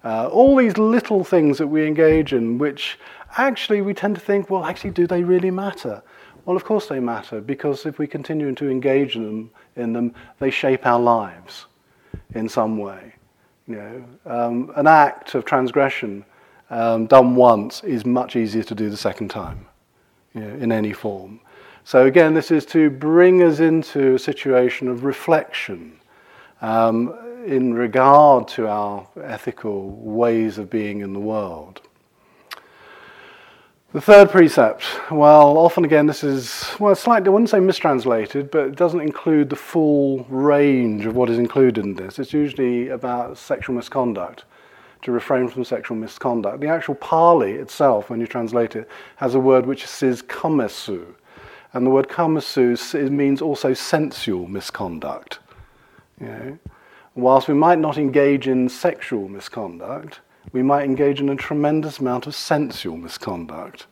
Uh, 0.04 0.28
all 0.28 0.54
these 0.54 0.76
little 0.76 1.24
things 1.24 1.58
that 1.58 1.66
we 1.66 1.86
engage 1.86 2.32
in, 2.32 2.58
which 2.58 2.98
actually 3.36 3.80
we 3.80 3.94
tend 3.94 4.14
to 4.14 4.20
think, 4.20 4.50
well, 4.50 4.64
actually, 4.64 4.90
do 4.90 5.06
they 5.06 5.24
really 5.24 5.50
matter? 5.50 6.02
Well, 6.44 6.56
of 6.56 6.64
course 6.64 6.86
they 6.86 7.00
matter, 7.00 7.40
because 7.40 7.84
if 7.84 7.98
we 7.98 8.06
continue 8.06 8.54
to 8.54 8.70
engage 8.70 9.16
in 9.16 9.24
them, 9.24 9.50
in 9.76 9.92
them 9.92 10.14
they 10.38 10.50
shape 10.50 10.86
our 10.86 11.00
lives 11.00 11.66
in 12.34 12.48
some 12.48 12.78
way. 12.78 13.14
You 13.68 13.76
know, 13.76 14.04
um, 14.26 14.72
an 14.76 14.86
act 14.86 15.34
of 15.34 15.44
transgression 15.44 16.24
um, 16.70 17.06
done 17.06 17.36
once 17.36 17.84
is 17.84 18.04
much 18.04 18.34
easier 18.34 18.62
to 18.64 18.74
do 18.74 18.90
the 18.90 18.96
second 18.96 19.28
time, 19.28 19.66
you 20.34 20.40
know, 20.40 20.54
in 20.56 20.72
any 20.72 20.92
form. 20.92 21.40
So 21.84 22.06
again, 22.06 22.34
this 22.34 22.50
is 22.50 22.66
to 22.66 22.90
bring 22.90 23.42
us 23.42 23.60
into 23.60 24.14
a 24.14 24.18
situation 24.18 24.88
of 24.88 25.04
reflection. 25.04 26.00
Um, 26.60 27.14
in 27.48 27.72
regard 27.72 28.46
to 28.46 28.68
our 28.68 29.06
ethical 29.22 29.90
ways 29.90 30.58
of 30.58 30.68
being 30.68 31.00
in 31.00 31.12
the 31.14 31.20
world. 31.20 31.80
The 33.94 34.02
third 34.02 34.28
precept, 34.28 34.84
well, 35.10 35.56
often 35.56 35.82
again, 35.82 36.06
this 36.06 36.22
is, 36.22 36.66
well, 36.78 36.94
slightly, 36.94 37.28
I 37.28 37.30
wouldn't 37.30 37.48
say 37.48 37.58
mistranslated, 37.58 38.50
but 38.50 38.66
it 38.66 38.76
doesn't 38.76 39.00
include 39.00 39.48
the 39.48 39.56
full 39.56 40.24
range 40.28 41.06
of 41.06 41.16
what 41.16 41.30
is 41.30 41.38
included 41.38 41.82
in 41.82 41.94
this. 41.94 42.18
It's 42.18 42.34
usually 42.34 42.90
about 42.90 43.38
sexual 43.38 43.74
misconduct, 43.74 44.44
to 45.00 45.10
refrain 45.10 45.48
from 45.48 45.64
sexual 45.64 45.96
misconduct. 45.96 46.60
The 46.60 46.68
actual 46.68 46.96
Pali 46.96 47.52
itself, 47.52 48.10
when 48.10 48.20
you 48.20 48.26
translate 48.26 48.76
it, 48.76 48.90
has 49.16 49.34
a 49.34 49.40
word 49.40 49.64
which 49.64 49.86
says 49.86 50.20
kamesu. 50.20 51.06
And 51.72 51.86
the 51.86 51.90
word 51.90 52.08
kamesu 52.08 53.10
means 53.10 53.40
also 53.40 53.72
sensual 53.72 54.46
misconduct. 54.48 55.38
You 56.20 56.26
know? 56.26 56.58
whilst 57.14 57.48
we 57.48 57.54
might 57.54 57.78
not 57.78 57.98
engage 57.98 58.48
in 58.48 58.68
sexual 58.68 59.28
misconduct, 59.28 60.20
we 60.52 60.62
might 60.62 60.84
engage 60.84 61.20
in 61.20 61.28
a 61.28 61.36
tremendous 61.36 61.98
amount 61.98 62.26
of 62.26 62.34
sensual 62.34 62.96
misconduct. 62.96 63.86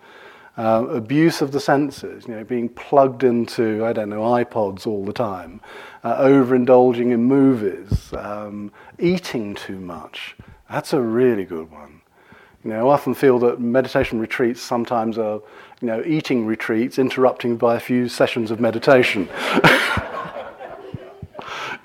Uh, 0.56 0.86
abuse 0.88 1.42
of 1.42 1.52
the 1.52 1.60
senses, 1.60 2.26
you 2.26 2.34
know, 2.34 2.42
being 2.42 2.66
plugged 2.70 3.22
into, 3.22 3.84
I 3.84 3.92
don't 3.92 4.08
know, 4.08 4.22
iPods 4.22 4.86
all 4.86 5.04
the 5.04 5.12
time, 5.12 5.60
uh, 6.02 6.16
overindulging 6.16 7.12
in 7.12 7.25
movies, 7.25 8.10
um, 8.14 8.72
eating 8.98 9.54
too 9.54 9.78
much. 9.78 10.34
That's 10.70 10.94
a 10.94 11.00
really 11.00 11.44
good 11.44 11.70
one. 11.70 12.00
You 12.64 12.70
know, 12.70 12.88
I 12.88 12.94
often 12.94 13.12
feel 13.12 13.38
that 13.40 13.60
meditation 13.60 14.18
retreats 14.18 14.62
sometimes 14.62 15.18
are, 15.18 15.42
you 15.82 15.88
know, 15.88 16.02
eating 16.06 16.46
retreats 16.46 16.98
interrupting 16.98 17.58
by 17.58 17.76
a 17.76 17.80
few 17.80 18.08
sessions 18.08 18.50
of 18.50 18.58
meditation. 18.58 19.28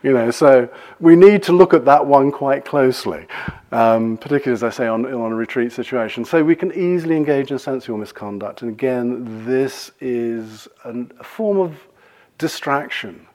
You 0.03 0.13
know, 0.13 0.31
so 0.31 0.67
we 0.99 1.15
need 1.15 1.43
to 1.43 1.51
look 1.51 1.75
at 1.75 1.85
that 1.85 2.07
one 2.07 2.31
quite 2.31 2.65
closely, 2.65 3.27
um, 3.71 4.17
particularly 4.17 4.53
as 4.53 4.63
I 4.63 4.71
say 4.71 4.87
on, 4.87 5.05
on 5.05 5.31
a 5.31 5.35
retreat 5.35 5.71
situation. 5.71 6.25
So 6.25 6.43
we 6.43 6.55
can 6.55 6.71
easily 6.71 7.15
engage 7.15 7.51
in 7.51 7.59
sensual 7.59 7.99
misconduct. 7.99 8.63
And 8.63 8.71
again, 8.71 9.45
this 9.45 9.91
is 9.99 10.67
an, 10.85 11.11
a 11.19 11.23
form 11.23 11.59
of 11.59 11.75
distraction, 12.39 13.27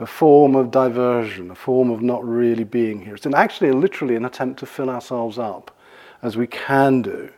a 0.00 0.06
form 0.06 0.56
of 0.56 0.72
diversion, 0.72 1.52
a 1.52 1.54
form 1.54 1.92
of 1.92 2.02
not 2.02 2.24
really 2.26 2.64
being 2.64 3.00
here. 3.00 3.14
It's 3.14 3.26
an, 3.26 3.34
actually 3.34 3.70
literally 3.70 4.16
an 4.16 4.24
attempt 4.24 4.58
to 4.58 4.66
fill 4.66 4.90
ourselves 4.90 5.38
up, 5.38 5.70
as 6.20 6.36
we 6.36 6.48
can 6.48 7.02
do, 7.02 7.30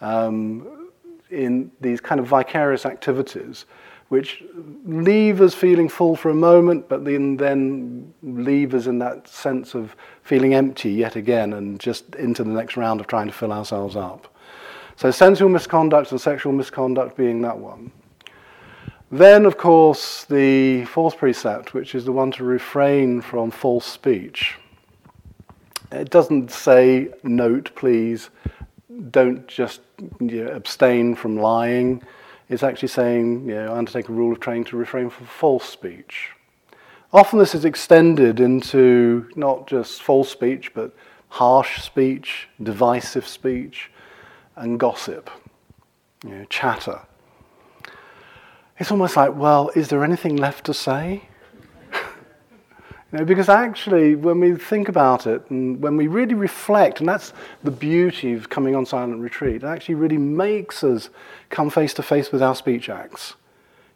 um, 0.00 0.88
in 1.28 1.70
these 1.82 2.00
kind 2.00 2.18
of 2.18 2.26
vicarious 2.26 2.86
activities 2.86 3.66
which 4.08 4.44
leave 4.84 5.40
us 5.40 5.54
feeling 5.54 5.88
full 5.88 6.14
for 6.14 6.30
a 6.30 6.34
moment, 6.34 6.88
but 6.88 7.04
then, 7.04 7.36
then 7.36 8.12
leave 8.22 8.72
us 8.74 8.86
in 8.86 8.98
that 9.00 9.26
sense 9.26 9.74
of 9.74 9.96
feeling 10.22 10.54
empty 10.54 10.92
yet 10.92 11.16
again 11.16 11.52
and 11.54 11.80
just 11.80 12.14
into 12.14 12.44
the 12.44 12.50
next 12.50 12.76
round 12.76 13.00
of 13.00 13.06
trying 13.08 13.26
to 13.26 13.32
fill 13.32 13.52
ourselves 13.52 13.96
up. 13.96 14.32
So, 14.94 15.10
sensual 15.10 15.48
misconduct 15.48 16.12
and 16.12 16.20
sexual 16.20 16.52
misconduct 16.52 17.16
being 17.16 17.42
that 17.42 17.58
one. 17.58 17.90
Then, 19.10 19.44
of 19.44 19.56
course, 19.56 20.24
the 20.24 20.84
fourth 20.86 21.18
precept, 21.18 21.74
which 21.74 21.94
is 21.94 22.04
the 22.04 22.12
one 22.12 22.30
to 22.32 22.44
refrain 22.44 23.20
from 23.20 23.50
false 23.50 23.86
speech. 23.86 24.56
It 25.92 26.10
doesn't 26.10 26.50
say, 26.50 27.10
note, 27.22 27.70
please, 27.76 28.30
don't 29.10 29.46
just 29.46 29.80
you 30.20 30.44
know, 30.44 30.52
abstain 30.52 31.14
from 31.14 31.36
lying 31.36 32.02
is 32.48 32.62
actually 32.62 32.88
saying, 32.88 33.48
you 33.48 33.54
know, 33.54 33.74
undertake 33.74 34.08
a 34.08 34.12
rule 34.12 34.32
of 34.32 34.40
training 34.40 34.64
to 34.64 34.76
refrain 34.76 35.10
from 35.10 35.26
false 35.26 35.68
speech. 35.68 36.30
Often 37.12 37.38
this 37.38 37.54
is 37.54 37.64
extended 37.64 38.40
into 38.40 39.28
not 39.36 39.66
just 39.66 40.02
false 40.02 40.28
speech, 40.28 40.74
but 40.74 40.94
harsh 41.28 41.82
speech, 41.82 42.48
divisive 42.62 43.26
speech, 43.26 43.90
and 44.56 44.78
gossip, 44.78 45.30
you 46.24 46.30
know, 46.30 46.44
chatter. 46.46 47.00
It's 48.78 48.90
almost 48.90 49.16
like, 49.16 49.34
well, 49.34 49.70
is 49.74 49.88
there 49.88 50.04
anything 50.04 50.36
left 50.36 50.66
to 50.66 50.74
say? 50.74 51.28
Know, 53.16 53.24
because 53.24 53.48
actually, 53.48 54.14
when 54.14 54.40
we 54.40 54.56
think 54.56 54.90
about 54.90 55.26
it 55.26 55.48
and 55.48 55.80
when 55.80 55.96
we 55.96 56.06
really 56.06 56.34
reflect, 56.34 57.00
and 57.00 57.08
that's 57.08 57.32
the 57.64 57.70
beauty 57.70 58.34
of 58.34 58.50
coming 58.50 58.76
on 58.76 58.84
silent 58.84 59.22
retreat, 59.22 59.62
it 59.62 59.64
actually 59.64 59.94
really 59.94 60.18
makes 60.18 60.84
us 60.84 61.08
come 61.48 61.70
face 61.70 61.94
to 61.94 62.02
face 62.02 62.30
with 62.30 62.42
our 62.42 62.54
speech 62.54 62.90
acts. 62.90 63.34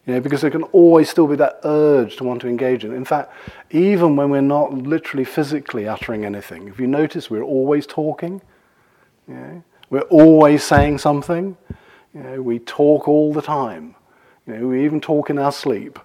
You 0.06 0.14
know, 0.14 0.20
because 0.20 0.40
there 0.40 0.50
can 0.50 0.62
always 0.62 1.10
still 1.10 1.26
be 1.26 1.36
that 1.36 1.60
urge 1.64 2.16
to 2.16 2.24
want 2.24 2.40
to 2.40 2.48
engage 2.48 2.82
in 2.82 2.92
it. 2.92 2.96
In 2.96 3.04
fact, 3.04 3.30
even 3.70 4.16
when 4.16 4.30
we're 4.30 4.40
not 4.40 4.72
literally 4.72 5.24
physically 5.26 5.86
uttering 5.86 6.24
anything, 6.24 6.68
if 6.68 6.80
you 6.80 6.86
notice, 6.86 7.30
we're 7.30 7.42
always 7.42 7.86
talking. 7.86 8.40
You 9.28 9.34
know, 9.34 9.62
we're 9.90 10.00
always 10.08 10.64
saying 10.64 10.96
something. 10.96 11.58
You 12.14 12.22
know, 12.22 12.40
we 12.40 12.58
talk 12.58 13.06
all 13.06 13.34
the 13.34 13.42
time. 13.42 13.96
You 14.46 14.54
know, 14.54 14.66
we 14.68 14.82
even 14.86 14.98
talk 14.98 15.28
in 15.28 15.38
our 15.38 15.52
sleep. 15.52 15.98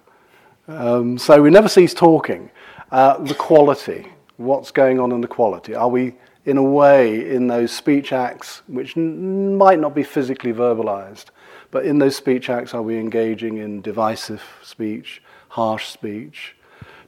Um, 0.68 1.16
so 1.16 1.40
we 1.40 1.48
never 1.48 1.68
cease 1.68 1.94
talking. 1.94 2.50
Uh, 2.96 3.18
the 3.18 3.34
quality 3.34 4.06
What's 4.38 4.70
going 4.70 5.00
on 5.00 5.12
in 5.12 5.20
the 5.20 5.28
quality? 5.28 5.74
Are 5.74 5.88
we, 5.88 6.14
in 6.46 6.56
a 6.56 6.62
way, 6.62 7.30
in 7.30 7.46
those 7.46 7.72
speech 7.72 8.10
acts, 8.10 8.62
which 8.68 8.96
n- 8.96 9.56
might 9.56 9.78
not 9.78 9.94
be 9.94 10.02
physically 10.02 10.52
verbalized, 10.52 11.26
but 11.70 11.84
in 11.84 11.98
those 11.98 12.16
speech 12.16 12.48
acts, 12.48 12.72
are 12.72 12.82
we 12.82 12.98
engaging 12.98 13.58
in 13.58 13.80
divisive 13.80 14.42
speech, 14.62 15.22
harsh 15.48 15.86
speech, 15.88 16.54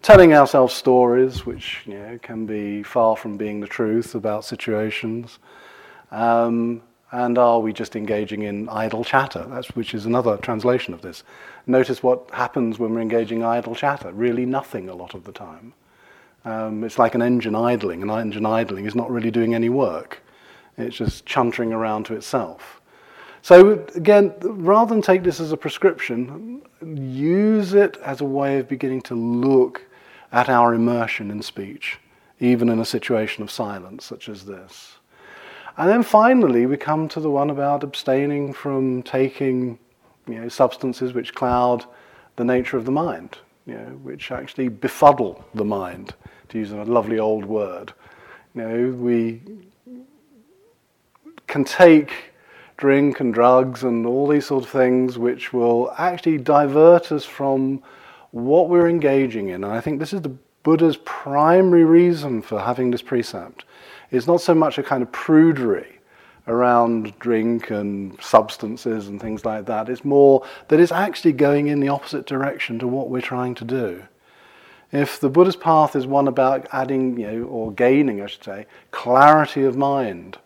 telling 0.00 0.32
ourselves 0.32 0.74
stories, 0.74 1.44
which 1.44 1.82
you 1.86 1.98
know, 1.98 2.18
can 2.22 2.46
be 2.46 2.82
far 2.82 3.14
from 3.16 3.36
being 3.38 3.60
the 3.60 3.66
truth 3.66 4.14
about 4.14 4.44
situations? 4.44 5.38
Um, 6.10 6.82
and 7.10 7.38
are 7.38 7.60
we 7.60 7.72
just 7.72 7.96
engaging 7.96 8.42
in 8.42 8.68
idle 8.68 9.02
chatter? 9.02 9.46
That's, 9.48 9.68
which 9.68 9.94
is 9.94 10.04
another 10.04 10.36
translation 10.36 10.92
of 10.92 11.00
this. 11.00 11.24
Notice 11.66 12.02
what 12.02 12.30
happens 12.32 12.78
when 12.78 12.94
we're 12.94 13.00
engaging 13.00 13.42
idle 13.42 13.74
chatter. 13.74 14.12
Really 14.12 14.44
nothing 14.44 14.88
a 14.88 14.94
lot 14.94 15.14
of 15.14 15.24
the 15.24 15.32
time. 15.32 15.72
Um, 16.44 16.84
it's 16.84 16.98
like 16.98 17.14
an 17.14 17.22
engine 17.22 17.54
idling. 17.54 18.02
An 18.02 18.10
engine 18.10 18.44
idling 18.44 18.86
is 18.86 18.94
not 18.94 19.10
really 19.10 19.30
doing 19.30 19.54
any 19.54 19.70
work. 19.70 20.22
It's 20.76 20.96
just 20.96 21.24
chuntering 21.24 21.72
around 21.72 22.04
to 22.06 22.14
itself. 22.14 22.80
So 23.42 23.84
again, 23.94 24.34
rather 24.42 24.94
than 24.94 25.02
take 25.02 25.22
this 25.22 25.40
as 25.40 25.52
a 25.52 25.56
prescription, 25.56 26.62
use 26.82 27.72
it 27.72 27.96
as 28.04 28.20
a 28.20 28.24
way 28.24 28.58
of 28.58 28.68
beginning 28.68 29.02
to 29.02 29.14
look 29.14 29.82
at 30.30 30.48
our 30.48 30.74
immersion 30.74 31.30
in 31.30 31.40
speech, 31.40 31.98
even 32.38 32.68
in 32.68 32.78
a 32.78 32.84
situation 32.84 33.42
of 33.42 33.50
silence 33.50 34.04
such 34.04 34.28
as 34.28 34.44
this. 34.44 34.97
And 35.78 35.88
then 35.88 36.02
finally, 36.02 36.66
we 36.66 36.76
come 36.76 37.06
to 37.08 37.20
the 37.20 37.30
one 37.30 37.50
about 37.50 37.84
abstaining 37.84 38.52
from 38.52 39.04
taking 39.04 39.78
you 40.26 40.40
know, 40.40 40.48
substances 40.48 41.12
which 41.12 41.36
cloud 41.36 41.84
the 42.34 42.44
nature 42.44 42.76
of 42.76 42.84
the 42.84 42.90
mind, 42.90 43.38
you 43.64 43.74
know, 43.74 44.00
which 44.02 44.32
actually 44.32 44.68
befuddle 44.68 45.44
the 45.54 45.64
mind, 45.64 46.14
to 46.48 46.58
use 46.58 46.72
a 46.72 46.82
lovely 46.82 47.20
old 47.20 47.44
word. 47.44 47.92
You 48.56 48.62
know, 48.62 48.90
we 48.90 49.40
can 51.46 51.64
take 51.64 52.32
drink 52.76 53.20
and 53.20 53.32
drugs 53.32 53.84
and 53.84 54.04
all 54.04 54.26
these 54.26 54.46
sort 54.46 54.64
of 54.64 54.70
things 54.70 55.16
which 55.16 55.52
will 55.52 55.94
actually 55.96 56.38
divert 56.38 57.12
us 57.12 57.24
from 57.24 57.84
what 58.32 58.68
we're 58.68 58.88
engaging 58.88 59.50
in. 59.50 59.62
And 59.62 59.72
I 59.72 59.80
think 59.80 60.00
this 60.00 60.12
is 60.12 60.22
the 60.22 60.36
Buddha's 60.64 60.96
primary 61.04 61.84
reason 61.84 62.42
for 62.42 62.58
having 62.58 62.90
this 62.90 63.02
precept 63.02 63.64
it's 64.10 64.26
not 64.26 64.40
so 64.40 64.54
much 64.54 64.78
a 64.78 64.82
kind 64.82 65.02
of 65.02 65.12
prudery 65.12 65.98
around 66.46 67.18
drink 67.18 67.70
and 67.70 68.20
substances 68.22 69.08
and 69.08 69.20
things 69.20 69.44
like 69.44 69.66
that. 69.66 69.88
It's 69.88 70.04
more 70.04 70.44
that 70.68 70.80
it's 70.80 70.92
actually 70.92 71.32
going 71.32 71.68
in 71.68 71.80
the 71.80 71.88
opposite 71.88 72.26
direction 72.26 72.78
to 72.78 72.88
what 72.88 73.10
we're 73.10 73.20
trying 73.20 73.54
to 73.56 73.64
do. 73.64 74.02
If 74.90 75.20
the 75.20 75.28
Buddha's 75.28 75.56
path 75.56 75.94
is 75.94 76.06
one 76.06 76.26
about 76.26 76.66
adding, 76.72 77.18
you 77.20 77.26
know, 77.30 77.42
or 77.44 77.72
gaining, 77.72 78.22
I 78.22 78.26
should 78.26 78.44
say, 78.44 78.66
clarity 78.90 79.64
of 79.64 79.76
mind, 79.76 80.38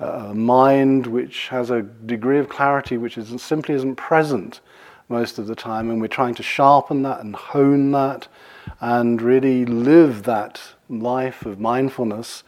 uh, 0.00 0.28
a 0.28 0.34
mind 0.34 1.08
which 1.08 1.48
has 1.48 1.70
a 1.70 1.82
degree 1.82 2.38
of 2.38 2.48
clarity 2.48 2.96
which 2.96 3.18
isn't, 3.18 3.40
simply 3.40 3.74
isn't 3.74 3.96
present 3.96 4.60
most 5.08 5.38
of 5.38 5.48
the 5.48 5.56
time, 5.56 5.90
and 5.90 6.00
we're 6.00 6.06
trying 6.06 6.36
to 6.36 6.42
sharpen 6.44 7.02
that 7.02 7.20
and 7.20 7.34
hone 7.34 7.90
that 7.90 8.28
and 8.80 9.20
really 9.20 9.64
live 9.66 10.22
that 10.22 10.60
life 10.88 11.44
of 11.44 11.58
mindfulness 11.58 12.44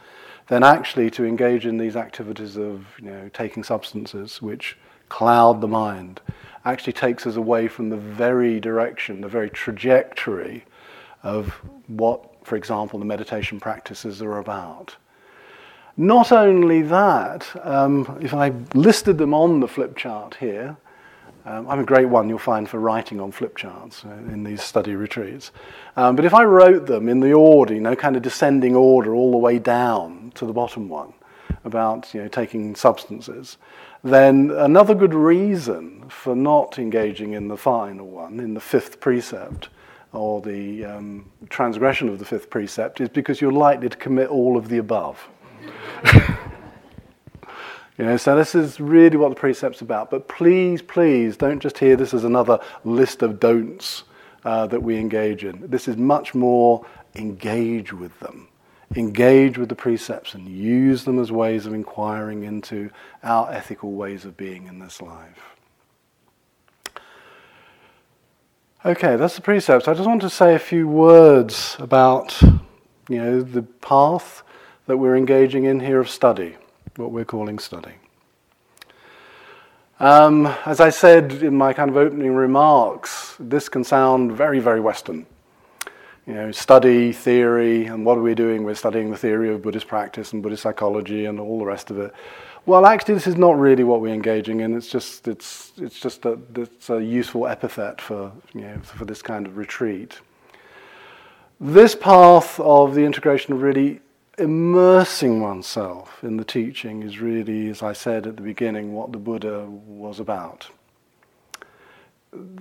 then 0.47 0.63
actually 0.63 1.09
to 1.11 1.25
engage 1.25 1.65
in 1.65 1.77
these 1.77 1.95
activities 1.95 2.57
of 2.57 2.85
you 2.99 3.09
know, 3.09 3.29
taking 3.33 3.63
substances 3.63 4.41
which 4.41 4.77
cloud 5.09 5.61
the 5.61 5.67
mind 5.67 6.21
actually 6.65 6.93
takes 6.93 7.27
us 7.27 7.35
away 7.35 7.67
from 7.67 7.89
the 7.89 7.97
very 7.97 8.59
direction, 8.59 9.21
the 9.21 9.27
very 9.27 9.49
trajectory 9.49 10.65
of 11.23 11.49
what, 11.87 12.23
for 12.43 12.55
example, 12.55 12.99
the 12.99 13.05
meditation 13.05 13.59
practices 13.59 14.21
are 14.21 14.39
about. 14.39 14.95
Not 15.97 16.31
only 16.31 16.81
that, 16.83 17.47
um, 17.65 18.17
if 18.21 18.33
I 18.33 18.51
listed 18.73 19.17
them 19.17 19.33
on 19.33 19.59
the 19.59 19.67
flip 19.67 19.95
chart 19.95 20.35
here, 20.35 20.75
um, 21.45 21.67
I'm 21.69 21.79
a 21.79 21.85
great 21.85 22.07
one 22.07 22.27
you'll 22.27 22.39
find 22.39 22.67
for 22.67 22.79
writing 22.79 23.21
on 23.21 23.31
flip 23.31 23.55
charts 23.55 24.03
uh, 24.03 24.09
in 24.09 24.43
these 24.43 24.63
study 24.63 24.95
retreats. 24.95 25.51
Um, 25.95 26.15
but 26.15 26.25
if 26.25 26.33
I 26.33 26.43
wrote 26.43 26.87
them 26.87 27.07
in 27.07 27.19
the 27.19 27.33
order, 27.33 27.73
you 27.73 27.81
know, 27.81 27.95
kind 27.95 28.15
of 28.15 28.23
descending 28.23 28.75
order 28.75 29.13
all 29.13 29.31
the 29.31 29.37
way 29.37 29.59
down 29.59 30.31
to 30.35 30.45
the 30.45 30.53
bottom 30.53 30.89
one 30.89 31.13
about 31.63 32.13
you 32.13 32.21
know, 32.21 32.27
taking 32.27 32.75
substances, 32.75 33.57
then 34.03 34.51
another 34.51 34.95
good 34.95 35.13
reason 35.13 36.09
for 36.09 36.35
not 36.35 36.79
engaging 36.79 37.33
in 37.33 37.47
the 37.47 37.57
final 37.57 38.07
one, 38.07 38.39
in 38.39 38.55
the 38.55 38.59
fifth 38.59 38.99
precept, 38.99 39.69
or 40.13 40.41
the 40.41 40.85
um, 40.85 41.29
transgression 41.49 42.09
of 42.09 42.17
the 42.17 42.25
fifth 42.25 42.49
precept, 42.49 43.01
is 43.01 43.09
because 43.09 43.39
you're 43.39 43.51
likely 43.51 43.89
to 43.89 43.97
commit 43.97 44.29
all 44.29 44.57
of 44.57 44.69
the 44.69 44.77
above. 44.77 45.27
You 47.97 48.03
know, 48.05 48.17
so 48.17 48.35
this 48.35 48.55
is 48.55 48.79
really 48.79 49.15
what 49.15 49.29
the 49.29 49.35
precept's 49.35 49.81
about. 49.81 50.11
But 50.11 50.27
please, 50.27 50.81
please, 50.81 51.37
don't 51.37 51.61
just 51.61 51.77
hear 51.77 51.95
this 51.95 52.13
as 52.13 52.25
another 52.25 52.59
list 52.83 53.21
of 53.21 53.39
don'ts 53.39 54.03
uh, 54.43 54.67
that 54.67 54.83
we 54.83 54.97
engage 54.97 55.45
in. 55.45 55.69
This 55.69 55.87
is 55.87 55.95
much 55.95 56.35
more 56.35 56.85
engage 57.15 57.93
with 57.93 58.17
them. 58.19 58.49
Engage 58.95 59.57
with 59.57 59.69
the 59.69 59.75
precepts 59.75 60.33
and 60.33 60.47
use 60.47 61.05
them 61.05 61.19
as 61.19 61.31
ways 61.31 61.65
of 61.65 61.73
inquiring 61.73 62.43
into 62.43 62.89
our 63.23 63.51
ethical 63.51 63.93
ways 63.93 64.25
of 64.25 64.35
being 64.35 64.67
in 64.67 64.79
this 64.79 65.01
life. 65.01 65.55
Okay, 68.83 69.15
that's 69.15 69.35
the 69.35 69.41
precepts. 69.41 69.87
I 69.87 69.93
just 69.93 70.07
want 70.07 70.21
to 70.21 70.29
say 70.29 70.53
a 70.53 70.59
few 70.59 70.87
words 70.87 71.75
about, 71.79 72.39
you 73.09 73.17
know, 73.17 73.41
the 73.41 73.63
path 73.63 74.43
that 74.85 74.97
we're 74.97 75.15
engaging 75.15 75.63
in 75.63 75.79
here 75.79 75.99
of 75.99 76.09
study 76.09 76.55
what 76.97 77.11
we're 77.11 77.25
calling 77.25 77.59
study. 77.59 77.93
Um, 79.99 80.47
as 80.65 80.79
I 80.79 80.89
said 80.89 81.31
in 81.31 81.55
my 81.55 81.71
kind 81.71 81.89
of 81.89 81.95
opening 81.95 82.35
remarks, 82.35 83.35
this 83.39 83.69
can 83.69 83.83
sound 83.83 84.33
very, 84.33 84.59
very 84.59 84.81
Western. 84.81 85.25
You 86.27 86.33
know, 86.33 86.51
study, 86.51 87.13
theory, 87.13 87.85
and 87.85 88.03
what 88.05 88.17
are 88.17 88.21
we 88.21 88.35
doing? 88.35 88.63
We're 88.63 88.75
studying 88.75 89.11
the 89.11 89.17
theory 89.17 89.53
of 89.53 89.61
Buddhist 89.61 89.87
practice 89.87 90.33
and 90.33 90.41
Buddhist 90.41 90.63
psychology 90.63 91.25
and 91.25 91.39
all 91.39 91.59
the 91.59 91.65
rest 91.65 91.91
of 91.91 91.99
it. 91.99 92.13
Well, 92.65 92.87
actually, 92.87 93.13
this 93.13 93.27
is 93.27 93.35
not 93.35 93.59
really 93.59 93.83
what 93.83 94.01
we're 94.01 94.13
engaging 94.13 94.61
in. 94.61 94.75
It's 94.75 94.89
just, 94.89 95.27
it's, 95.27 95.71
it's 95.77 95.99
just 95.99 96.25
a, 96.25 96.39
it's 96.55 96.89
a 96.89 97.01
useful 97.01 97.47
epithet 97.47 98.01
for, 98.01 98.31
you 98.55 98.61
know, 98.61 98.79
for 98.79 99.05
this 99.05 99.21
kind 99.21 99.45
of 99.45 99.55
retreat. 99.55 100.19
This 101.59 101.95
path 101.95 102.59
of 102.59 102.95
the 102.95 103.05
integration 103.05 103.53
of 103.53 103.61
really 103.61 104.01
immersing 104.37 105.41
oneself 105.41 106.23
in 106.23 106.37
the 106.37 106.43
teaching 106.43 107.03
is 107.03 107.19
really, 107.19 107.69
as 107.69 107.81
I 107.81 107.93
said 107.93 108.27
at 108.27 108.35
the 108.35 108.41
beginning, 108.41 108.93
what 108.93 109.11
the 109.11 109.17
Buddha 109.17 109.65
was 109.65 110.19
about. 110.19 110.69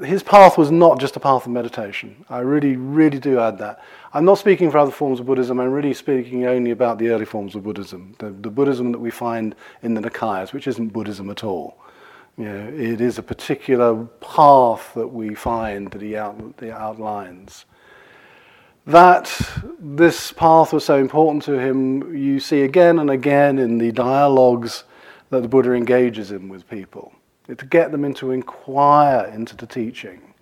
His 0.05 0.23
path 0.23 0.57
was 0.57 0.71
not 0.71 1.01
just 1.01 1.17
a 1.17 1.21
path 1.21 1.47
of 1.47 1.53
meditation. 1.53 2.25
I 2.31 2.39
really, 2.39 2.77
really 2.77 3.19
do 3.19 3.41
add 3.41 3.59
that. 3.59 3.83
I'm 4.13 4.25
not 4.25 4.39
speaking 4.39 4.71
for 4.71 4.79
other 4.79 4.93
forms 4.93 5.19
of 5.19 5.27
Buddhism, 5.27 5.59
I'm 5.59 5.73
really 5.73 5.95
speaking 5.95 6.47
only 6.47 6.71
about 6.71 6.99
the 6.99 7.09
early 7.09 7.25
forms 7.25 7.57
of 7.57 7.65
Buddhism, 7.65 8.15
the, 8.19 8.31
the 8.31 8.51
Buddhism 8.51 8.93
that 8.93 9.01
we 9.01 9.11
find 9.11 9.57
in 9.83 9.95
the 9.95 10.01
Nikayas, 10.01 10.53
which 10.53 10.69
isn't 10.69 10.93
Buddhism 10.93 11.29
at 11.29 11.43
all. 11.43 11.77
You 12.39 12.45
know, 12.45 12.69
it 12.69 13.01
is 13.01 13.19
a 13.19 13.23
particular 13.23 14.05
path 14.21 14.93
that 14.95 15.09
we 15.09 15.35
find 15.35 15.91
that 15.91 16.03
he, 16.03 16.17
out, 16.17 16.57
that 16.57 16.67
he 16.67 16.71
outlines 16.71 17.65
that 18.87 19.33
this 19.79 20.33
path 20.33 20.73
was 20.73 20.85
so 20.85 20.99
important 20.99 21.43
to 21.45 21.59
him, 21.59 22.15
you 22.15 22.39
see 22.39 22.63
again 22.63 22.99
and 22.99 23.11
again 23.11 23.59
in 23.59 23.79
the 23.79 23.93
dialogues 23.93 24.85
that 25.31 25.43
the 25.43 25.49
Buddha 25.49 25.73
engages 25.73 26.31
in 26.31 26.49
with 26.49 26.69
people, 26.69 27.13
to 27.47 27.55
get 27.55 27.93
them 27.93 28.05
into 28.05 28.31
inquire 28.31 29.27
into 29.35 29.57
the 29.57 29.67
teaching. 29.67 30.35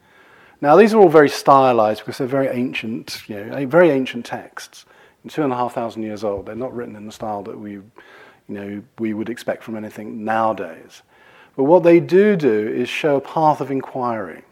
Now, 0.60 0.76
these 0.76 0.94
are 0.94 0.98
all 0.98 1.08
very 1.08 1.28
stylized 1.28 2.00
because 2.00 2.18
they're 2.18 2.26
very 2.26 2.48
ancient, 2.48 3.22
you 3.28 3.44
know, 3.44 3.66
very 3.66 3.90
ancient 3.90 4.24
texts, 4.24 4.86
two 5.28 5.42
and 5.42 5.52
a 5.52 5.56
half 5.56 5.74
thousand 5.74 6.02
years 6.02 6.22
old. 6.22 6.46
They're 6.46 6.54
not 6.54 6.74
written 6.74 6.94
in 6.94 7.06
the 7.06 7.12
style 7.12 7.42
that 7.44 7.58
we, 7.58 7.72
you 7.72 7.84
know, 8.48 8.82
we 8.98 9.14
would 9.14 9.28
expect 9.28 9.62
from 9.62 9.76
anything 9.76 10.24
nowadays. 10.24 11.02
But 11.56 11.64
what 11.64 11.82
they 11.82 12.00
do 12.00 12.36
do 12.36 12.68
is 12.68 12.88
show 12.88 13.16
a 13.16 13.20
path 13.20 13.60
of 13.60 13.70
inquiry. 13.70 14.42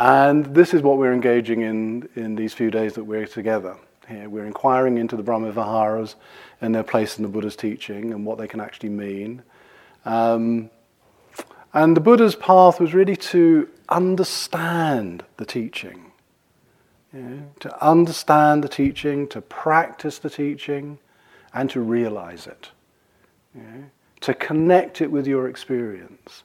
And 0.00 0.46
this 0.54 0.72
is 0.72 0.80
what 0.80 0.96
we're 0.96 1.12
engaging 1.12 1.60
in 1.60 2.08
in 2.16 2.34
these 2.34 2.54
few 2.54 2.70
days 2.70 2.94
that 2.94 3.04
we're 3.04 3.26
together 3.26 3.76
here. 4.08 4.30
We're 4.30 4.46
inquiring 4.46 4.96
into 4.96 5.14
the 5.14 5.22
Brahma 5.22 5.52
Viharas 5.52 6.16
and 6.62 6.74
their 6.74 6.82
place 6.82 7.18
in 7.18 7.22
the 7.22 7.28
Buddha's 7.28 7.54
teaching 7.54 8.14
and 8.14 8.24
what 8.24 8.38
they 8.38 8.48
can 8.48 8.60
actually 8.60 8.88
mean. 8.88 9.42
Um, 10.06 10.70
and 11.74 11.94
the 11.94 12.00
Buddha's 12.00 12.34
path 12.34 12.80
was 12.80 12.94
really 12.94 13.14
to 13.16 13.68
understand 13.90 15.22
the 15.36 15.44
teaching, 15.44 16.12
you 17.12 17.20
know, 17.20 17.42
to 17.60 17.86
understand 17.86 18.64
the 18.64 18.70
teaching, 18.70 19.28
to 19.28 19.42
practice 19.42 20.18
the 20.18 20.30
teaching, 20.30 20.98
and 21.52 21.68
to 21.68 21.80
realize 21.82 22.46
it, 22.46 22.70
you 23.54 23.60
know, 23.60 23.84
to 24.22 24.32
connect 24.32 25.02
it 25.02 25.12
with 25.12 25.26
your 25.26 25.46
experience 25.46 26.42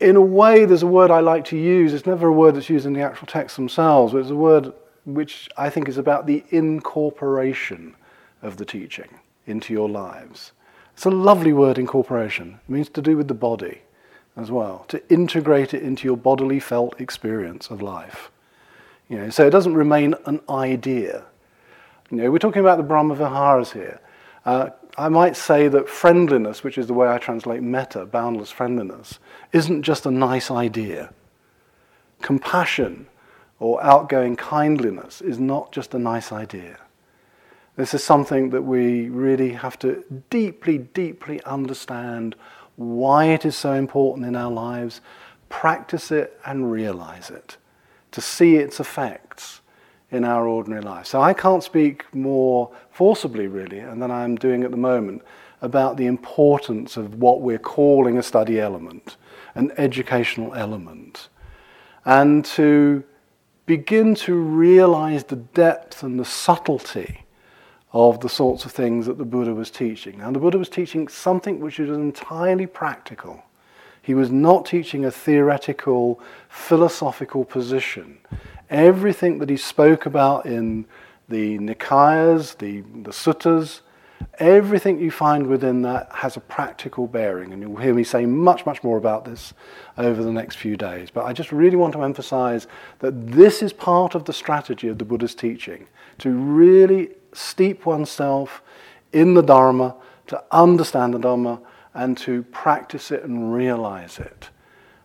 in 0.00 0.16
a 0.16 0.20
way, 0.20 0.64
there's 0.64 0.82
a 0.82 0.86
word 0.86 1.10
I 1.10 1.20
like 1.20 1.44
to 1.46 1.56
use. 1.56 1.92
It's 1.92 2.06
never 2.06 2.28
a 2.28 2.32
word 2.32 2.56
that's 2.56 2.70
used 2.70 2.86
in 2.86 2.94
the 2.94 3.02
actual 3.02 3.26
texts 3.26 3.56
themselves, 3.56 4.12
but 4.12 4.20
it's 4.20 4.30
a 4.30 4.34
word 4.34 4.72
which 5.04 5.48
I 5.56 5.70
think 5.70 5.88
is 5.88 5.98
about 5.98 6.26
the 6.26 6.44
incorporation 6.50 7.96
of 8.42 8.56
the 8.56 8.64
teaching 8.64 9.20
into 9.46 9.72
your 9.72 9.88
lives. 9.88 10.52
It's 10.94 11.04
a 11.04 11.10
lovely 11.10 11.52
word, 11.52 11.78
incorporation. 11.78 12.60
It 12.66 12.70
means 12.70 12.88
to 12.90 13.02
do 13.02 13.16
with 13.16 13.28
the 13.28 13.34
body 13.34 13.82
as 14.36 14.50
well, 14.50 14.84
to 14.88 15.02
integrate 15.12 15.74
it 15.74 15.82
into 15.82 16.06
your 16.06 16.16
bodily 16.16 16.60
felt 16.60 17.00
experience 17.00 17.70
of 17.70 17.82
life. 17.82 18.30
You 19.08 19.18
know, 19.18 19.30
so 19.30 19.46
it 19.46 19.50
doesn't 19.50 19.74
remain 19.74 20.14
an 20.26 20.40
idea. 20.48 21.24
You 22.10 22.18
know, 22.18 22.30
we're 22.30 22.38
talking 22.38 22.60
about 22.60 22.78
the 22.78 22.84
Brahma 22.84 23.14
Viharas 23.16 23.72
here. 23.72 24.00
Uh, 24.46 24.70
I 24.96 25.08
might 25.08 25.36
say 25.36 25.68
that 25.68 25.88
friendliness, 25.88 26.64
which 26.64 26.78
is 26.78 26.86
the 26.86 26.94
way 26.94 27.08
I 27.08 27.18
translate 27.18 27.62
metta, 27.62 28.06
boundless 28.06 28.50
friendliness, 28.50 29.18
isn't 29.52 29.82
just 29.82 30.06
a 30.06 30.10
nice 30.10 30.50
idea. 30.50 31.12
Compassion 32.22 33.06
or 33.58 33.82
outgoing 33.82 34.36
kindliness 34.36 35.20
is 35.20 35.38
not 35.38 35.72
just 35.72 35.94
a 35.94 35.98
nice 35.98 36.32
idea. 36.32 36.78
This 37.76 37.94
is 37.94 38.02
something 38.02 38.50
that 38.50 38.62
we 38.62 39.08
really 39.08 39.52
have 39.52 39.78
to 39.78 40.04
deeply, 40.28 40.78
deeply 40.78 41.42
understand 41.44 42.34
why 42.76 43.26
it 43.26 43.44
is 43.44 43.56
so 43.56 43.72
important 43.72 44.26
in 44.26 44.34
our 44.34 44.50
lives, 44.50 45.00
practice 45.48 46.10
it 46.10 46.38
and 46.44 46.72
realize 46.72 47.30
it, 47.30 47.56
to 48.10 48.20
see 48.20 48.56
its 48.56 48.80
effects 48.80 49.59
in 50.10 50.24
our 50.24 50.46
ordinary 50.46 50.82
life. 50.82 51.06
So 51.06 51.20
I 51.20 51.32
can't 51.32 51.62
speak 51.62 52.04
more 52.14 52.70
forcibly, 52.90 53.46
really, 53.46 53.80
than 53.80 54.10
I'm 54.10 54.36
doing 54.36 54.64
at 54.64 54.70
the 54.70 54.76
moment, 54.76 55.22
about 55.62 55.96
the 55.96 56.06
importance 56.06 56.96
of 56.96 57.14
what 57.16 57.40
we're 57.40 57.58
calling 57.58 58.18
a 58.18 58.22
study 58.22 58.58
element, 58.58 59.16
an 59.54 59.72
educational 59.76 60.54
element, 60.54 61.28
and 62.04 62.44
to 62.44 63.04
begin 63.66 64.14
to 64.16 64.34
realize 64.34 65.24
the 65.24 65.36
depth 65.36 66.02
and 66.02 66.18
the 66.18 66.24
subtlety 66.24 67.24
of 67.92 68.20
the 68.20 68.28
sorts 68.28 68.64
of 68.64 68.72
things 68.72 69.06
that 69.06 69.18
the 69.18 69.24
Buddha 69.24 69.52
was 69.52 69.70
teaching. 69.70 70.18
Now, 70.18 70.30
the 70.30 70.38
Buddha 70.38 70.58
was 70.58 70.68
teaching 70.68 71.08
something 71.08 71.60
which 71.60 71.78
was 71.78 71.90
entirely 71.90 72.66
practical. 72.66 73.42
He 74.02 74.14
was 74.14 74.30
not 74.30 74.64
teaching 74.64 75.04
a 75.04 75.10
theoretical, 75.10 76.20
philosophical 76.48 77.44
position. 77.44 78.18
Everything 78.70 79.38
that 79.38 79.50
he 79.50 79.56
spoke 79.56 80.06
about 80.06 80.46
in 80.46 80.86
the 81.28 81.58
Nikayas, 81.58 82.56
the, 82.58 82.80
the 82.80 83.10
suttas, 83.10 83.80
everything 84.38 85.00
you 85.00 85.10
find 85.10 85.46
within 85.46 85.82
that 85.82 86.10
has 86.12 86.36
a 86.36 86.40
practical 86.40 87.06
bearing. 87.06 87.52
And 87.52 87.62
you'll 87.62 87.76
hear 87.76 87.94
me 87.94 88.04
say 88.04 88.26
much, 88.26 88.66
much 88.66 88.82
more 88.82 88.96
about 88.96 89.24
this 89.24 89.52
over 89.98 90.22
the 90.22 90.32
next 90.32 90.56
few 90.56 90.76
days. 90.76 91.10
But 91.10 91.24
I 91.24 91.32
just 91.32 91.52
really 91.52 91.76
want 91.76 91.92
to 91.94 92.02
emphasize 92.02 92.66
that 93.00 93.28
this 93.28 93.62
is 93.62 93.72
part 93.72 94.14
of 94.14 94.24
the 94.24 94.32
strategy 94.32 94.88
of 94.88 94.98
the 94.98 95.04
Buddha's 95.04 95.34
teaching 95.34 95.86
to 96.18 96.30
really 96.30 97.10
steep 97.32 97.86
oneself 97.86 98.62
in 99.12 99.34
the 99.34 99.42
Dharma, 99.42 99.96
to 100.28 100.42
understand 100.50 101.14
the 101.14 101.18
Dharma, 101.18 101.60
and 101.94 102.16
to 102.18 102.42
practice 102.44 103.10
it 103.10 103.24
and 103.24 103.52
realize 103.52 104.18
it. 104.18 104.50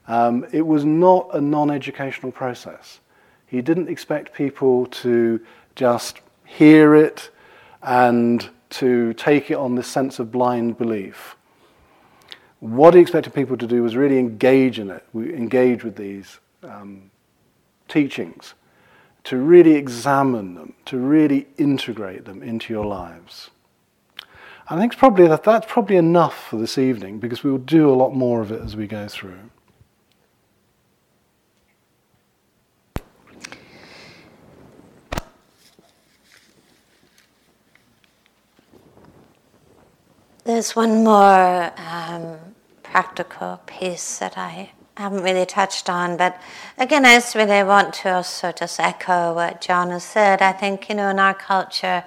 Um, 0.07 0.45
it 0.51 0.65
was 0.65 0.85
not 0.85 1.29
a 1.33 1.41
non 1.41 1.71
educational 1.71 2.31
process. 2.31 2.99
He 3.55 3.61
didn't 3.61 3.87
expect 3.87 4.33
people 4.33 4.85
to 4.87 5.39
just 5.75 6.19
hear 6.43 6.93
it 6.93 7.31
and 7.81 8.49
to 8.71 9.13
take 9.13 9.49
it 9.49 9.53
on 9.53 9.75
this 9.75 9.87
sense 9.87 10.19
of 10.19 10.29
blind 10.29 10.77
belief. 10.77 11.37
What 12.59 12.95
he 12.95 12.99
expected 12.99 13.33
people 13.33 13.55
to 13.55 13.65
do 13.65 13.81
was 13.81 13.95
really 13.95 14.19
engage 14.19 14.77
in 14.77 14.89
it, 14.89 15.05
engage 15.15 15.85
with 15.85 15.95
these 15.95 16.39
um, 16.63 17.09
teachings 17.87 18.55
to 19.23 19.37
really 19.37 19.75
examine 19.75 20.55
them, 20.55 20.73
to 20.87 20.97
really 20.97 21.47
integrate 21.57 22.25
them 22.25 22.43
into 22.43 22.73
your 22.73 22.85
lives. 22.85 23.51
I 24.67 24.77
think 24.77 24.97
probably 24.97 25.29
that 25.29 25.43
that's 25.43 25.71
probably 25.71 25.95
enough 25.95 26.49
for 26.49 26.57
this 26.57 26.77
evening 26.77 27.19
because 27.19 27.41
we 27.41 27.51
will 27.51 27.59
do 27.59 27.89
a 27.89 27.95
lot 27.95 28.13
more 28.13 28.41
of 28.41 28.51
it 28.51 28.61
as 28.61 28.75
we 28.75 28.85
go 28.85 29.07
through. 29.07 29.49
There's 40.45 40.75
one 40.75 41.03
more 41.03 41.73
um, 41.75 42.37
practical 42.83 43.59
piece 43.65 44.19
that 44.19 44.37
I 44.37 44.69
haven't 44.95 45.23
really 45.23 45.47
touched 45.47 45.89
on. 45.89 46.17
But 46.17 46.39
again, 46.77 47.03
I 47.03 47.15
just 47.15 47.33
really 47.33 47.63
want 47.63 47.95
to 47.95 48.13
also 48.13 48.51
just 48.51 48.79
echo 48.79 49.33
what 49.33 49.59
John 49.59 49.89
has 49.89 50.03
said. 50.03 50.43
I 50.43 50.51
think, 50.51 50.87
you 50.87 50.93
know, 50.93 51.09
in 51.09 51.17
our 51.17 51.33
culture, 51.33 52.03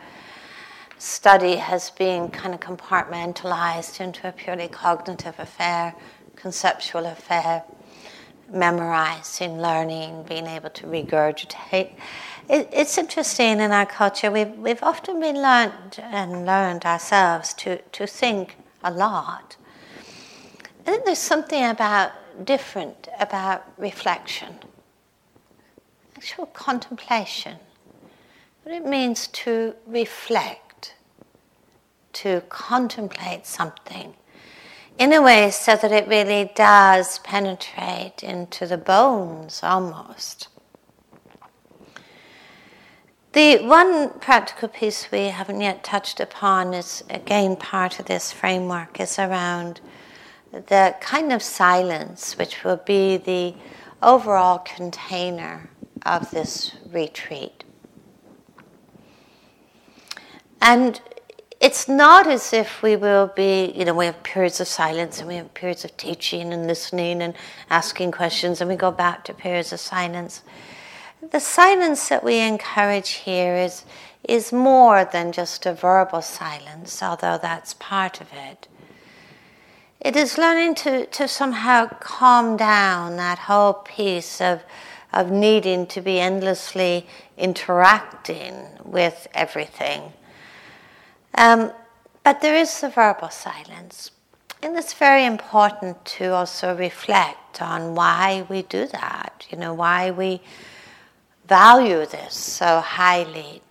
study 0.98 1.56
has 1.56 1.90
been 1.90 2.28
kind 2.28 2.54
of 2.54 2.60
compartmentalized 2.60 4.00
into 4.00 4.28
a 4.28 4.30
purely 4.30 4.68
cognitive 4.68 5.34
affair, 5.40 5.96
conceptual 6.36 7.06
affair, 7.06 7.64
memorizing, 8.48 9.60
learning, 9.60 10.22
being 10.28 10.46
able 10.46 10.70
to 10.70 10.86
regurgitate. 10.86 11.90
It, 12.48 12.70
it's 12.72 12.96
interesting 12.96 13.60
in 13.60 13.72
our 13.72 13.84
culture, 13.84 14.30
we've, 14.30 14.56
we've 14.56 14.82
often 14.82 15.20
been 15.20 15.36
learned 15.36 15.98
and 15.98 16.46
learned 16.46 16.86
ourselves 16.86 17.52
to, 17.54 17.78
to 17.78 18.06
think 18.06 18.56
a 18.82 18.90
lot. 18.90 19.56
I 20.80 20.90
think 20.90 21.04
there's 21.04 21.18
something 21.18 21.62
about 21.62 22.12
different 22.44 23.08
about 23.20 23.64
reflection, 23.76 24.54
actual 26.16 26.46
contemplation, 26.46 27.56
what 28.62 28.74
it 28.74 28.86
means 28.86 29.26
to 29.26 29.74
reflect, 29.86 30.94
to 32.14 32.42
contemplate 32.48 33.44
something 33.44 34.14
in 34.98 35.12
a 35.12 35.20
way 35.20 35.50
so 35.50 35.76
that 35.76 35.92
it 35.92 36.08
really 36.08 36.50
does 36.54 37.18
penetrate 37.18 38.22
into 38.22 38.66
the 38.66 38.78
bones 38.78 39.60
almost. 39.62 40.48
The 43.38 43.58
one 43.58 44.10
practical 44.18 44.66
piece 44.66 45.12
we 45.12 45.26
haven't 45.26 45.60
yet 45.60 45.84
touched 45.84 46.18
upon 46.18 46.74
is 46.74 47.04
again 47.08 47.54
part 47.54 48.00
of 48.00 48.06
this 48.06 48.32
framework 48.32 48.98
is 48.98 49.16
around 49.16 49.80
the 50.50 50.96
kind 51.00 51.32
of 51.32 51.40
silence 51.40 52.36
which 52.36 52.64
will 52.64 52.78
be 52.84 53.16
the 53.16 53.54
overall 54.02 54.58
container 54.58 55.70
of 56.04 56.32
this 56.32 56.72
retreat. 56.90 57.62
And 60.60 61.00
it's 61.60 61.86
not 61.86 62.26
as 62.26 62.52
if 62.52 62.82
we 62.82 62.96
will 62.96 63.28
be, 63.36 63.70
you 63.72 63.84
know, 63.84 63.94
we 63.94 64.06
have 64.06 64.20
periods 64.24 64.58
of 64.60 64.66
silence 64.66 65.20
and 65.20 65.28
we 65.28 65.36
have 65.36 65.54
periods 65.54 65.84
of 65.84 65.96
teaching 65.96 66.52
and 66.52 66.66
listening 66.66 67.22
and 67.22 67.34
asking 67.70 68.10
questions 68.10 68.60
and 68.60 68.68
we 68.68 68.74
go 68.74 68.90
back 68.90 69.22
to 69.26 69.32
periods 69.32 69.72
of 69.72 69.78
silence. 69.78 70.42
The 71.20 71.40
silence 71.40 72.08
that 72.08 72.22
we 72.22 72.38
encourage 72.38 73.10
here 73.10 73.56
is, 73.56 73.84
is 74.22 74.52
more 74.52 75.04
than 75.04 75.32
just 75.32 75.66
a 75.66 75.74
verbal 75.74 76.22
silence, 76.22 77.02
although 77.02 77.38
that's 77.40 77.74
part 77.74 78.20
of 78.20 78.28
it. 78.32 78.68
It 80.00 80.14
is 80.14 80.38
learning 80.38 80.76
to, 80.76 81.06
to 81.06 81.26
somehow 81.26 81.88
calm 81.98 82.56
down 82.56 83.16
that 83.16 83.40
whole 83.40 83.72
piece 83.74 84.40
of, 84.40 84.62
of 85.12 85.32
needing 85.32 85.88
to 85.88 86.00
be 86.00 86.20
endlessly 86.20 87.06
interacting 87.36 88.54
with 88.84 89.26
everything. 89.34 90.12
Um, 91.34 91.72
but 92.22 92.40
there 92.40 92.54
is 92.54 92.80
the 92.80 92.90
verbal 92.90 93.30
silence. 93.30 94.12
And 94.62 94.76
it's 94.76 94.92
very 94.92 95.24
important 95.24 96.04
to 96.04 96.32
also 96.32 96.76
reflect 96.76 97.60
on 97.60 97.96
why 97.96 98.46
we 98.48 98.62
do 98.62 98.86
that, 98.86 99.46
you 99.50 99.58
know, 99.58 99.74
why 99.74 100.12
we 100.12 100.40
value 101.48 102.04
this 102.04 102.34
so 102.34 102.80
highly. 102.80 103.62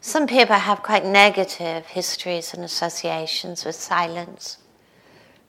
Some 0.00 0.26
people 0.26 0.56
have 0.56 0.82
quite 0.82 1.04
negative 1.04 1.86
histories 1.86 2.54
and 2.54 2.64
associations 2.64 3.64
with 3.64 3.74
silence. 3.74 4.58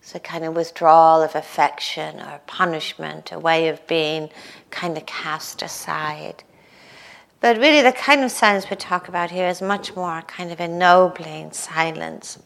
It's 0.01 0.13
a 0.13 0.19
kind 0.19 0.43
of 0.43 0.55
withdrawal 0.55 1.21
of 1.21 1.35
affection 1.35 2.19
or 2.19 2.41
punishment, 2.47 3.31
a 3.31 3.39
way 3.39 3.69
of 3.69 3.85
being 3.87 4.29
kind 4.69 4.97
of 4.97 5.05
cast 5.05 5.61
aside. 5.61 6.43
But 7.39 7.57
really, 7.57 7.81
the 7.81 7.91
kind 7.93 8.23
of 8.23 8.31
silence 8.31 8.69
we 8.69 8.75
talk 8.75 9.07
about 9.07 9.31
here 9.31 9.47
is 9.47 9.61
much 9.61 9.95
more 9.95 10.21
kind 10.23 10.51
of 10.51 10.59
ennobling 10.59 11.51
silence. 11.51 12.39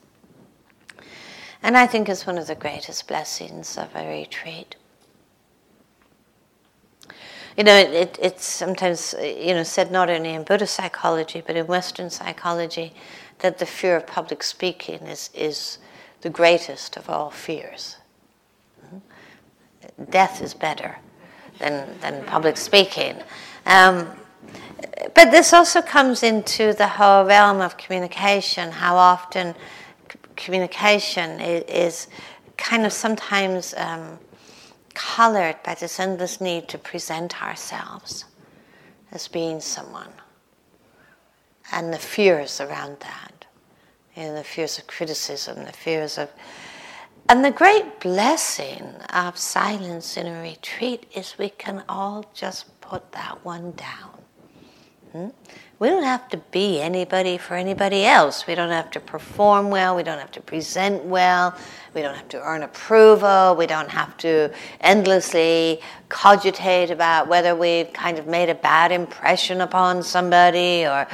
And 1.63 1.77
I 1.77 1.87
think 1.87 2.09
it's 2.09 2.27
one 2.27 2.37
of 2.37 2.47
the 2.47 2.55
greatest 2.55 3.07
blessings 3.07 3.77
of 3.77 3.95
a 3.95 4.07
retreat. 4.07 4.75
You 7.61 7.65
know, 7.65 7.77
it, 7.77 7.93
it, 7.93 8.19
it's 8.19 8.43
sometimes 8.43 9.13
you 9.21 9.53
know 9.53 9.61
said 9.61 9.91
not 9.91 10.09
only 10.09 10.33
in 10.33 10.41
Buddhist 10.43 10.73
psychology 10.73 11.43
but 11.45 11.55
in 11.55 11.67
Western 11.67 12.09
psychology 12.09 12.91
that 13.37 13.59
the 13.59 13.67
fear 13.67 13.95
of 13.95 14.07
public 14.07 14.41
speaking 14.41 15.01
is 15.01 15.29
is 15.35 15.77
the 16.21 16.29
greatest 16.31 16.97
of 16.97 17.07
all 17.07 17.29
fears. 17.29 17.97
Death 20.09 20.41
is 20.41 20.55
better 20.55 20.97
than 21.59 21.87
than 21.99 22.23
public 22.25 22.57
speaking. 22.57 23.17
Um, 23.67 24.07
but 25.13 25.29
this 25.29 25.53
also 25.53 25.83
comes 25.83 26.23
into 26.23 26.73
the 26.73 26.87
whole 26.87 27.25
realm 27.25 27.61
of 27.61 27.77
communication, 27.77 28.71
how 28.71 28.95
often 28.95 29.53
c- 30.11 30.17
communication 30.35 31.39
is, 31.39 31.63
is, 31.67 32.07
kind 32.57 32.87
of 32.87 32.91
sometimes 32.91 33.75
um, 33.77 34.17
colored 34.93 35.57
by 35.63 35.75
this 35.75 35.99
endless 35.99 36.41
need 36.41 36.67
to 36.69 36.77
present 36.77 37.41
ourselves 37.41 38.25
as 39.11 39.27
being 39.27 39.59
someone 39.59 40.11
and 41.71 41.93
the 41.93 41.97
fears 41.97 42.59
around 42.59 42.99
that. 42.99 43.45
You 44.15 44.23
know, 44.23 44.35
the 44.35 44.43
fears 44.43 44.77
of 44.77 44.87
criticism, 44.87 45.63
the 45.63 45.71
fears 45.71 46.17
of. 46.17 46.29
And 47.29 47.45
the 47.45 47.51
great 47.51 47.99
blessing 48.01 48.83
of 49.13 49.37
silence 49.37 50.17
in 50.17 50.27
a 50.27 50.41
retreat 50.41 51.05
is 51.15 51.37
we 51.37 51.49
can 51.49 51.83
all 51.87 52.25
just 52.33 52.81
put 52.81 53.11
that 53.13 53.43
one 53.45 53.71
down. 53.71 54.21
Hmm? 55.11 55.27
We 55.81 55.89
don't 55.89 56.03
have 56.03 56.29
to 56.29 56.37
be 56.37 56.79
anybody 56.79 57.39
for 57.39 57.55
anybody 57.55 58.05
else. 58.05 58.45
We 58.45 58.53
don't 58.53 58.69
have 58.69 58.91
to 58.91 58.99
perform 58.99 59.71
well. 59.71 59.95
We 59.95 60.03
don't 60.03 60.19
have 60.19 60.29
to 60.33 60.39
present 60.39 61.03
well. 61.05 61.57
We 61.95 62.03
don't 62.03 62.13
have 62.13 62.29
to 62.29 62.41
earn 62.43 62.61
approval. 62.61 63.55
We 63.55 63.65
don't 63.65 63.89
have 63.89 64.15
to 64.17 64.53
endlessly 64.81 65.81
cogitate 66.07 66.91
about 66.91 67.27
whether 67.27 67.55
we've 67.55 67.91
kind 67.93 68.19
of 68.19 68.27
made 68.27 68.49
a 68.49 68.53
bad 68.53 68.91
impression 68.91 69.61
upon 69.61 70.03
somebody 70.03 70.85
or 70.85 71.07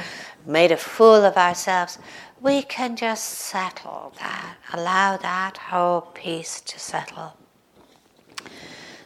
made 0.44 0.70
a 0.70 0.76
fool 0.76 1.24
of 1.24 1.38
ourselves. 1.38 1.98
We 2.42 2.60
can 2.60 2.94
just 2.94 3.24
settle 3.24 4.12
that, 4.18 4.54
allow 4.74 5.16
that 5.16 5.56
whole 5.56 6.02
piece 6.02 6.60
to 6.60 6.78
settle. 6.78 7.38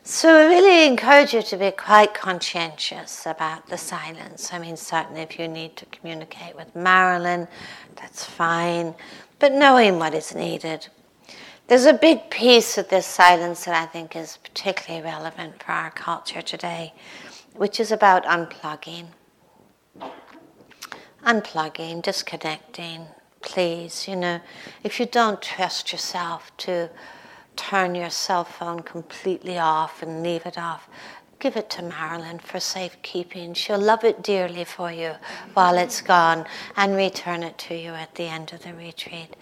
So 0.04 0.36
I 0.36 0.46
really 0.46 0.84
encourage 0.88 1.32
you 1.32 1.42
to 1.42 1.56
be 1.56 1.70
quite 1.70 2.12
conscientious 2.12 3.24
about 3.24 3.68
the 3.68 3.78
silence. 3.78 4.52
I 4.52 4.58
mean, 4.58 4.76
certainly 4.76 5.20
if 5.20 5.38
you 5.38 5.46
need 5.46 5.76
to 5.76 5.86
communicate 5.86 6.56
with 6.56 6.74
Marilyn, 6.74 7.46
that's 7.94 8.24
fine, 8.24 8.96
but 9.38 9.52
knowing 9.52 10.00
what 10.00 10.12
is 10.12 10.34
needed. 10.34 10.88
There's 11.68 11.84
a 11.84 11.92
big 11.92 12.30
piece 12.30 12.78
of 12.78 12.88
this 12.88 13.06
silence 13.06 13.64
that 13.64 13.80
I 13.80 13.86
think 13.86 14.16
is 14.16 14.38
particularly 14.38 15.04
relevant 15.04 15.62
for 15.62 15.70
our 15.70 15.92
culture 15.92 16.42
today, 16.42 16.94
which 17.54 17.78
is 17.78 17.92
about 17.92 18.24
unplugging. 18.24 19.06
Unplugging, 21.24 22.02
disconnecting, 22.02 23.06
please. 23.40 24.08
You 24.08 24.16
know, 24.16 24.40
if 24.82 24.98
you 24.98 25.06
don't 25.06 25.40
trust 25.40 25.92
yourself 25.92 26.50
to 26.56 26.90
turn 27.56 27.94
your 27.94 28.10
cell 28.10 28.44
phone 28.44 28.80
completely 28.80 29.58
off 29.58 30.02
and 30.02 30.22
leave 30.22 30.46
it 30.46 30.58
off. 30.58 30.88
Give 31.38 31.56
it 31.56 31.70
to 31.70 31.82
Marilyn 31.82 32.38
for 32.38 32.60
safekeeping. 32.60 33.54
She'll 33.54 33.78
love 33.78 34.04
it 34.04 34.22
dearly 34.22 34.64
for 34.64 34.92
you 34.92 35.14
while 35.54 35.76
it's 35.76 36.00
gone 36.00 36.46
and 36.76 36.94
return 36.94 37.42
it 37.42 37.58
to 37.58 37.74
you 37.74 37.90
at 37.90 38.14
the 38.14 38.24
end 38.24 38.52
of 38.52 38.62
the 38.62 38.72
retreat. 38.74 39.34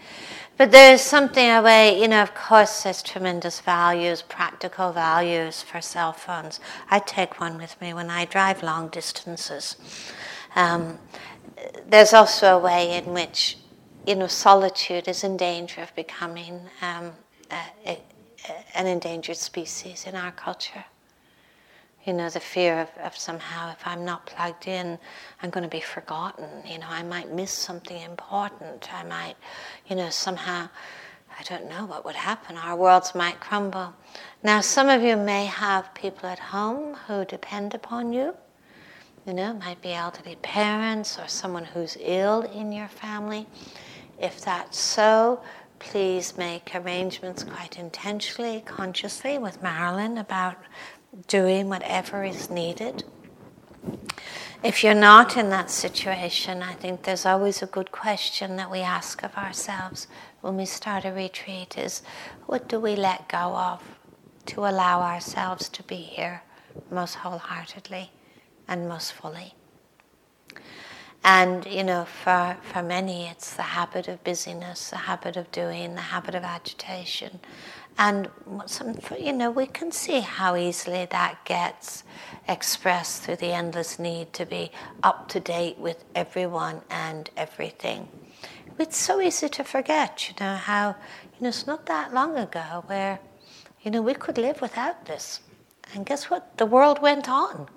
But 0.56 0.70
there 0.70 0.94
is 0.94 1.02
something 1.02 1.50
away, 1.50 2.00
you 2.00 2.08
know, 2.08 2.22
of 2.22 2.34
course, 2.34 2.82
there's 2.82 3.02
tremendous 3.02 3.60
values, 3.60 4.22
practical 4.22 4.92
values 4.92 5.62
for 5.62 5.80
cell 5.82 6.12
phones. 6.12 6.58
I 6.90 7.00
take 7.00 7.38
one 7.38 7.58
with 7.58 7.78
me 7.80 7.92
when 7.92 8.08
I 8.08 8.24
drive 8.24 8.62
long 8.62 8.88
distances. 8.88 9.76
Um, 10.56 10.98
there's 11.86 12.12
also 12.12 12.56
a 12.56 12.58
way 12.58 12.96
in 12.96 13.12
which, 13.12 13.58
you 14.06 14.14
know, 14.14 14.26
solitude 14.26 15.06
is 15.06 15.22
in 15.22 15.36
danger 15.36 15.82
of 15.82 15.94
becoming 15.94 16.60
um, 16.80 17.12
an 17.50 18.86
endangered 18.86 19.36
species 19.36 20.06
in 20.06 20.14
our 20.14 20.32
culture. 20.32 20.84
You 22.06 22.14
know, 22.14 22.30
the 22.30 22.40
fear 22.40 22.80
of, 22.80 22.88
of 23.04 23.16
somehow 23.16 23.70
if 23.72 23.86
I'm 23.86 24.04
not 24.04 24.24
plugged 24.24 24.66
in, 24.66 24.98
I'm 25.42 25.50
going 25.50 25.64
to 25.64 25.70
be 25.70 25.82
forgotten. 25.82 26.48
You 26.66 26.78
know, 26.78 26.86
I 26.88 27.02
might 27.02 27.30
miss 27.30 27.50
something 27.50 28.00
important. 28.00 28.92
I 28.94 29.02
might, 29.02 29.36
you 29.86 29.96
know, 29.96 30.08
somehow, 30.08 30.70
I 31.38 31.42
don't 31.42 31.68
know 31.68 31.84
what 31.84 32.06
would 32.06 32.14
happen. 32.14 32.56
Our 32.56 32.74
worlds 32.74 33.14
might 33.14 33.38
crumble. 33.40 33.94
Now, 34.42 34.62
some 34.62 34.88
of 34.88 35.02
you 35.02 35.16
may 35.16 35.44
have 35.44 35.92
people 35.94 36.26
at 36.28 36.38
home 36.38 36.94
who 37.06 37.26
depend 37.26 37.74
upon 37.74 38.14
you. 38.14 38.34
You 39.26 39.34
know, 39.34 39.52
might 39.52 39.82
be 39.82 39.92
elderly 39.92 40.36
parents 40.36 41.18
or 41.18 41.28
someone 41.28 41.66
who's 41.66 41.98
ill 42.00 42.42
in 42.42 42.72
your 42.72 42.88
family. 42.88 43.46
If 44.18 44.40
that's 44.42 44.78
so, 44.78 45.42
please 45.80 46.36
make 46.36 46.74
arrangements 46.74 47.42
quite 47.42 47.76
intentionally, 47.78 48.62
consciously 48.64 49.38
with 49.38 49.62
Marilyn 49.62 50.18
about 50.18 50.56
doing 51.26 51.68
whatever 51.68 52.22
is 52.22 52.48
needed. 52.48 53.02
If 54.62 54.84
you're 54.84 54.94
not 54.94 55.36
in 55.36 55.48
that 55.48 55.70
situation, 55.70 56.62
I 56.62 56.74
think 56.74 57.02
there's 57.02 57.24
always 57.26 57.62
a 57.62 57.66
good 57.66 57.90
question 57.90 58.56
that 58.56 58.70
we 58.70 58.80
ask 58.80 59.24
of 59.24 59.34
ourselves 59.36 60.06
when 60.42 60.56
we 60.56 60.66
start 60.66 61.04
a 61.04 61.12
retreat 61.12 61.78
is 61.78 62.02
what 62.46 62.68
do 62.68 62.78
we 62.78 62.94
let 62.94 63.28
go 63.28 63.38
of 63.38 63.82
to 64.46 64.60
allow 64.60 65.00
ourselves 65.00 65.68
to 65.70 65.82
be 65.82 65.96
here 65.96 66.42
most 66.90 67.16
wholeheartedly 67.16 68.10
and 68.68 68.86
most 68.86 69.12
fully? 69.14 69.54
And, 71.22 71.66
you 71.66 71.84
know, 71.84 72.06
for, 72.06 72.56
for 72.62 72.82
many, 72.82 73.26
it's 73.26 73.54
the 73.54 73.62
habit 73.62 74.08
of 74.08 74.24
busyness, 74.24 74.88
the 74.88 74.96
habit 74.96 75.36
of 75.36 75.52
doing, 75.52 75.94
the 75.94 76.00
habit 76.00 76.34
of 76.34 76.44
agitation. 76.44 77.40
And, 77.98 78.30
some, 78.64 78.98
you 79.18 79.34
know, 79.34 79.50
we 79.50 79.66
can 79.66 79.92
see 79.92 80.20
how 80.20 80.56
easily 80.56 81.06
that 81.10 81.44
gets 81.44 82.04
expressed 82.48 83.22
through 83.22 83.36
the 83.36 83.52
endless 83.52 83.98
need 83.98 84.32
to 84.32 84.46
be 84.46 84.70
up 85.02 85.28
to 85.28 85.40
date 85.40 85.76
with 85.76 86.04
everyone 86.14 86.80
and 86.88 87.28
everything. 87.36 88.08
It's 88.78 88.96
so 88.96 89.20
easy 89.20 89.50
to 89.50 89.64
forget, 89.64 90.30
you 90.30 90.34
know, 90.40 90.54
how, 90.54 90.96
you 91.34 91.42
know, 91.42 91.48
it's 91.48 91.66
not 91.66 91.84
that 91.86 92.14
long 92.14 92.38
ago 92.38 92.82
where, 92.86 93.18
you 93.82 93.90
know, 93.90 94.00
we 94.00 94.14
could 94.14 94.38
live 94.38 94.62
without 94.62 95.04
this. 95.04 95.40
And 95.94 96.06
guess 96.06 96.30
what? 96.30 96.56
The 96.56 96.64
world 96.64 97.02
went 97.02 97.28
on 97.28 97.68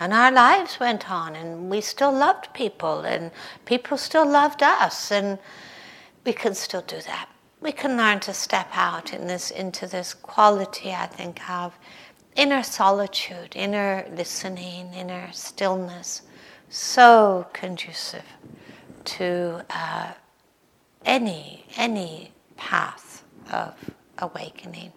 and 0.00 0.14
our 0.14 0.32
lives 0.32 0.80
went 0.80 1.10
on 1.10 1.36
and 1.36 1.70
we 1.70 1.82
still 1.82 2.10
loved 2.10 2.52
people 2.54 3.00
and 3.00 3.30
people 3.66 3.98
still 3.98 4.26
loved 4.28 4.62
us 4.62 5.12
and 5.12 5.38
we 6.24 6.32
can 6.32 6.54
still 6.54 6.80
do 6.82 7.00
that. 7.02 7.28
We 7.60 7.72
can 7.72 7.96
learn 7.98 8.20
to 8.20 8.32
step 8.32 8.68
out 8.72 9.12
in 9.12 9.26
this 9.26 9.50
into 9.50 9.86
this 9.86 10.14
quality 10.14 10.92
i 10.92 11.06
think 11.06 11.48
of 11.50 11.78
inner 12.34 12.62
solitude 12.62 13.54
inner 13.54 14.06
listening 14.16 14.94
inner 14.94 15.30
stillness 15.32 16.22
so 16.70 17.46
conducive 17.52 18.24
to 19.04 19.62
uh, 19.68 20.12
any 21.04 21.66
any 21.76 22.32
path 22.56 23.24
of 23.52 23.74
awakening 24.18 24.92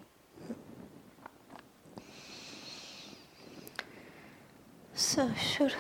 So 4.96 5.32
should 5.34 5.74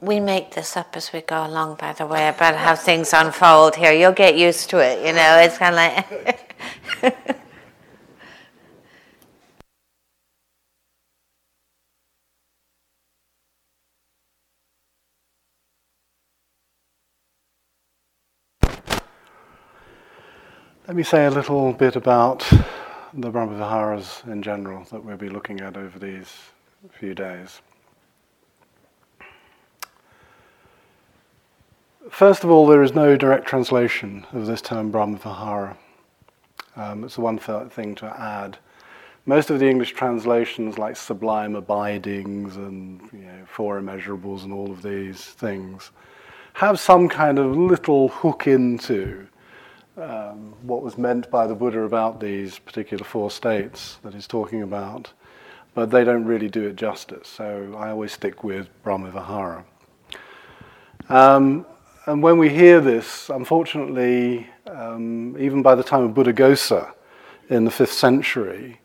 we 0.00 0.18
make 0.18 0.52
this 0.54 0.76
up 0.76 0.96
as 0.96 1.12
we 1.12 1.20
go 1.20 1.46
along, 1.46 1.76
by 1.76 1.92
the 1.92 2.06
way, 2.06 2.28
about 2.28 2.56
how 2.56 2.74
things 2.74 3.12
unfold 3.12 3.76
here. 3.76 3.92
You'll 3.92 4.12
get 4.12 4.36
used 4.36 4.70
to 4.70 4.78
it, 4.78 5.06
you 5.06 5.12
know, 5.12 5.38
it's 5.38 5.58
kind 5.58 5.74
of 5.74 5.80
like. 6.26 6.56
Let 20.86 20.96
me 20.96 21.02
say 21.02 21.24
a 21.24 21.30
little 21.30 21.72
bit 21.72 21.96
about 21.96 22.44
the 23.16 23.30
Brahmaviharas 23.30 24.26
in 24.26 24.42
general 24.42 24.84
that 24.90 25.04
we'll 25.04 25.16
be 25.16 25.28
looking 25.28 25.60
at 25.60 25.76
over 25.76 25.98
these 25.98 26.32
few 26.90 27.14
days. 27.14 27.60
First 32.10 32.44
of 32.44 32.50
all, 32.50 32.66
there 32.66 32.82
is 32.82 32.92
no 32.92 33.16
direct 33.16 33.46
translation 33.46 34.26
of 34.32 34.46
this 34.46 34.60
term 34.60 34.92
Brahmavihara. 34.92 35.76
Um, 36.76 37.04
it's 37.04 37.14
the 37.14 37.20
one 37.20 37.38
th- 37.38 37.70
thing 37.70 37.94
to 37.96 38.06
add. 38.06 38.58
Most 39.26 39.48
of 39.48 39.58
the 39.58 39.68
English 39.70 39.92
translations, 39.92 40.76
like 40.76 40.96
sublime 40.96 41.54
abidings 41.54 42.56
and 42.56 43.00
you 43.12 43.20
know, 43.20 43.44
four 43.46 43.80
immeasurables 43.80 44.42
and 44.42 44.52
all 44.52 44.70
of 44.70 44.82
these 44.82 45.22
things, 45.22 45.92
have 46.54 46.78
some 46.78 47.08
kind 47.08 47.38
of 47.38 47.56
little 47.56 48.08
hook 48.08 48.46
into 48.46 49.26
um, 49.96 50.54
what 50.62 50.82
was 50.82 50.98
meant 50.98 51.30
by 51.30 51.46
the 51.46 51.54
Buddha 51.54 51.80
about 51.80 52.20
these 52.20 52.58
particular 52.58 53.04
four 53.04 53.30
states 53.30 53.98
that 54.02 54.14
he's 54.14 54.26
talking 54.26 54.62
about, 54.62 55.12
but 55.74 55.90
they 55.90 56.04
don't 56.04 56.24
really 56.24 56.48
do 56.48 56.66
it 56.66 56.76
justice. 56.76 57.28
So 57.28 57.74
I 57.76 57.90
always 57.90 58.12
stick 58.12 58.44
with 58.44 58.68
Brahmavihara. 58.84 59.64
Um, 61.08 61.66
and 62.06 62.22
when 62.22 62.38
we 62.38 62.48
hear 62.48 62.80
this, 62.80 63.30
unfortunately, 63.30 64.48
um, 64.66 65.36
even 65.38 65.62
by 65.62 65.74
the 65.74 65.84
time 65.84 66.02
of 66.02 66.12
Buddhaghosa 66.12 66.92
in 67.48 67.64
the 67.64 67.70
fifth 67.70 67.92
century, 67.92 68.80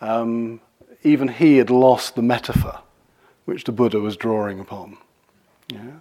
um, 0.00 0.60
even 1.02 1.28
he 1.28 1.58
had 1.58 1.70
lost 1.70 2.14
the 2.14 2.22
metaphor 2.22 2.80
which 3.44 3.64
the 3.64 3.72
Buddha 3.72 4.00
was 4.00 4.16
drawing 4.16 4.58
upon. 4.60 4.96
Yeah? 5.68 6.00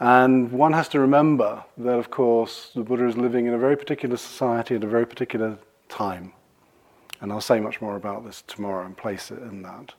And 0.00 0.50
one 0.50 0.72
has 0.72 0.88
to 0.88 1.00
remember 1.00 1.62
that, 1.76 1.98
of 1.98 2.10
course, 2.10 2.70
the 2.74 2.82
Buddha 2.82 3.06
is 3.06 3.18
living 3.18 3.46
in 3.46 3.52
a 3.52 3.58
very 3.58 3.76
particular 3.76 4.16
society 4.16 4.74
at 4.74 4.82
a 4.82 4.86
very 4.86 5.06
particular 5.06 5.58
time. 5.90 6.32
And 7.20 7.30
I'll 7.30 7.42
say 7.42 7.60
much 7.60 7.82
more 7.82 7.96
about 7.96 8.24
this 8.24 8.42
tomorrow 8.46 8.86
and 8.86 8.96
place 8.96 9.30
it 9.30 9.42
in 9.42 9.60
that. 9.62 9.92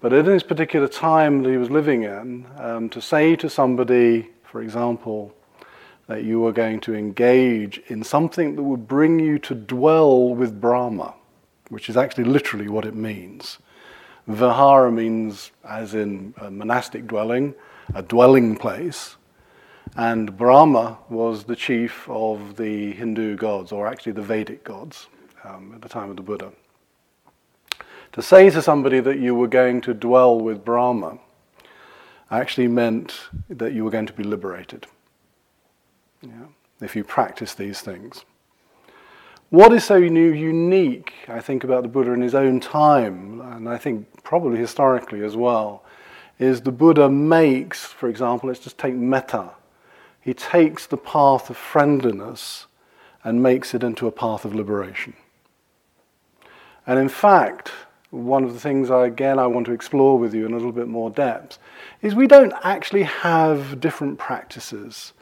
But 0.00 0.12
in 0.12 0.24
this 0.24 0.44
particular 0.44 0.86
time 0.86 1.42
that 1.42 1.50
he 1.50 1.56
was 1.56 1.70
living 1.70 2.04
in, 2.04 2.46
um, 2.56 2.88
to 2.90 3.02
say 3.02 3.34
to 3.34 3.50
somebody, 3.50 4.30
for 4.44 4.62
example, 4.62 5.34
that 6.06 6.22
you 6.22 6.38
were 6.40 6.52
going 6.52 6.80
to 6.80 6.94
engage 6.94 7.78
in 7.88 8.04
something 8.04 8.54
that 8.54 8.62
would 8.62 8.86
bring 8.86 9.18
you 9.18 9.40
to 9.40 9.56
dwell 9.56 10.34
with 10.34 10.60
Brahma, 10.60 11.14
which 11.68 11.88
is 11.88 11.96
actually 11.96 12.24
literally 12.24 12.68
what 12.68 12.84
it 12.84 12.94
means. 12.94 13.58
Vihara 14.28 14.92
means, 14.92 15.50
as 15.64 15.94
in 15.94 16.32
a 16.38 16.48
monastic 16.50 17.08
dwelling, 17.08 17.54
a 17.94 18.02
dwelling 18.02 18.56
place. 18.56 19.16
And 19.96 20.36
Brahma 20.36 20.98
was 21.08 21.44
the 21.44 21.56
chief 21.56 22.08
of 22.08 22.56
the 22.56 22.92
Hindu 22.92 23.36
gods, 23.36 23.72
or 23.72 23.86
actually 23.86 24.12
the 24.12 24.22
Vedic 24.22 24.62
gods, 24.62 25.08
um, 25.44 25.72
at 25.74 25.82
the 25.82 25.88
time 25.88 26.10
of 26.10 26.16
the 26.16 26.22
Buddha. 26.22 26.52
To 28.12 28.22
say 28.22 28.50
to 28.50 28.62
somebody 28.62 29.00
that 29.00 29.18
you 29.18 29.34
were 29.34 29.48
going 29.48 29.80
to 29.82 29.94
dwell 29.94 30.38
with 30.38 30.64
Brahma 30.64 31.18
actually 32.30 32.68
meant 32.68 33.28
that 33.48 33.72
you 33.72 33.84
were 33.84 33.90
going 33.90 34.06
to 34.06 34.12
be 34.12 34.22
liberated. 34.22 34.86
Yeah, 36.22 36.46
if 36.80 36.94
you 36.94 37.02
practice 37.02 37.54
these 37.54 37.80
things. 37.80 38.24
What 39.50 39.72
is 39.72 39.82
so 39.82 39.98
new, 39.98 40.32
unique, 40.32 41.12
I 41.26 41.40
think, 41.40 41.64
about 41.64 41.82
the 41.82 41.88
Buddha 41.88 42.12
in 42.12 42.20
his 42.20 42.36
own 42.36 42.60
time, 42.60 43.40
and 43.40 43.68
I 43.68 43.78
think 43.78 44.22
probably 44.22 44.58
historically 44.58 45.24
as 45.24 45.34
well, 45.34 45.84
is 46.40 46.62
the 46.62 46.72
Buddha 46.72 47.08
makes, 47.08 47.84
for 47.84 48.08
example, 48.08 48.48
let's 48.48 48.60
just 48.60 48.78
take 48.78 48.94
metta. 48.94 49.50
He 50.22 50.32
takes 50.32 50.86
the 50.86 50.96
path 50.96 51.50
of 51.50 51.56
friendliness 51.56 52.66
and 53.22 53.42
makes 53.42 53.74
it 53.74 53.84
into 53.84 54.06
a 54.06 54.10
path 54.10 54.46
of 54.46 54.54
liberation. 54.54 55.12
And 56.86 56.98
in 56.98 57.10
fact, 57.10 57.70
one 58.10 58.42
of 58.42 58.54
the 58.54 58.58
things 58.58 58.90
I, 58.90 59.06
again 59.06 59.38
I 59.38 59.46
want 59.46 59.66
to 59.66 59.72
explore 59.72 60.18
with 60.18 60.34
you 60.34 60.46
in 60.46 60.52
a 60.52 60.56
little 60.56 60.72
bit 60.72 60.88
more 60.88 61.10
depth 61.10 61.58
is 62.00 62.14
we 62.14 62.26
don't 62.26 62.54
actually 62.62 63.02
have 63.02 63.78
different 63.78 64.18
practices 64.18 65.12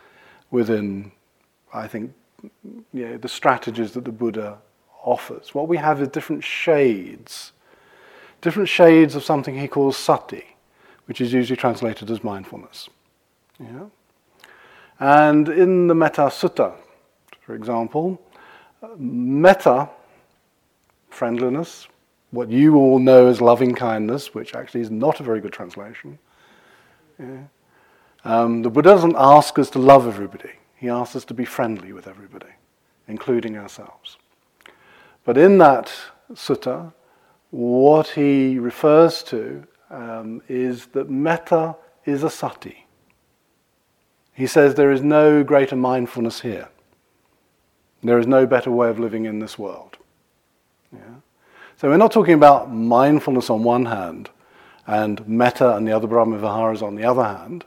within, 0.52 1.10
I 1.74 1.88
think, 1.88 2.14
you 2.92 3.08
know, 3.08 3.16
the 3.18 3.28
strategies 3.28 3.90
that 3.92 4.04
the 4.04 4.12
Buddha 4.12 4.58
offers. 5.02 5.52
What 5.52 5.66
we 5.66 5.78
have 5.78 6.00
is 6.00 6.08
different 6.08 6.44
shades, 6.44 7.52
different 8.40 8.68
shades 8.68 9.16
of 9.16 9.24
something 9.24 9.58
he 9.58 9.66
calls 9.66 9.96
sati 9.96 10.54
which 11.08 11.22
is 11.22 11.32
usually 11.32 11.56
translated 11.56 12.10
as 12.10 12.22
mindfulness. 12.22 12.90
Yeah? 13.58 13.86
And 15.00 15.48
in 15.48 15.86
the 15.86 15.94
Metta 15.94 16.22
Sutta, 16.22 16.74
for 17.40 17.54
example, 17.54 18.20
metta, 18.98 19.88
friendliness, 21.08 21.88
what 22.30 22.50
you 22.50 22.76
all 22.76 22.98
know 22.98 23.26
as 23.26 23.40
loving 23.40 23.74
kindness, 23.74 24.34
which 24.34 24.54
actually 24.54 24.82
is 24.82 24.90
not 24.90 25.18
a 25.18 25.22
very 25.22 25.40
good 25.40 25.52
translation. 25.52 26.18
Yeah. 27.18 27.44
Um, 28.24 28.60
the 28.60 28.68
Buddha 28.68 28.90
doesn't 28.90 29.16
ask 29.16 29.58
us 29.58 29.70
to 29.70 29.78
love 29.78 30.06
everybody, 30.06 30.50
he 30.76 30.90
asks 30.90 31.16
us 31.16 31.24
to 31.24 31.34
be 31.34 31.46
friendly 31.46 31.94
with 31.94 32.06
everybody, 32.06 32.52
including 33.06 33.56
ourselves. 33.56 34.18
But 35.24 35.38
in 35.38 35.56
that 35.58 35.90
sutta, 36.34 36.92
what 37.50 38.08
he 38.08 38.58
refers 38.58 39.22
to 39.24 39.66
um, 39.90 40.42
is 40.48 40.86
that 40.86 41.10
metta 41.10 41.76
is 42.04 42.22
a 42.22 42.30
sati. 42.30 42.86
He 44.32 44.46
says 44.46 44.74
there 44.74 44.92
is 44.92 45.02
no 45.02 45.42
greater 45.42 45.76
mindfulness 45.76 46.40
here. 46.40 46.68
There 48.02 48.18
is 48.18 48.26
no 48.26 48.46
better 48.46 48.70
way 48.70 48.88
of 48.88 48.98
living 48.98 49.24
in 49.24 49.40
this 49.40 49.58
world. 49.58 49.96
Yeah? 50.92 51.00
So 51.76 51.88
we're 51.88 51.96
not 51.96 52.12
talking 52.12 52.34
about 52.34 52.72
mindfulness 52.72 53.50
on 53.50 53.64
one 53.64 53.86
hand 53.86 54.30
and 54.86 55.26
metta 55.28 55.76
and 55.76 55.86
the 55.86 55.92
other 55.92 56.06
Brahmaviharas 56.06 56.82
on 56.82 56.94
the 56.94 57.04
other 57.04 57.24
hand, 57.24 57.64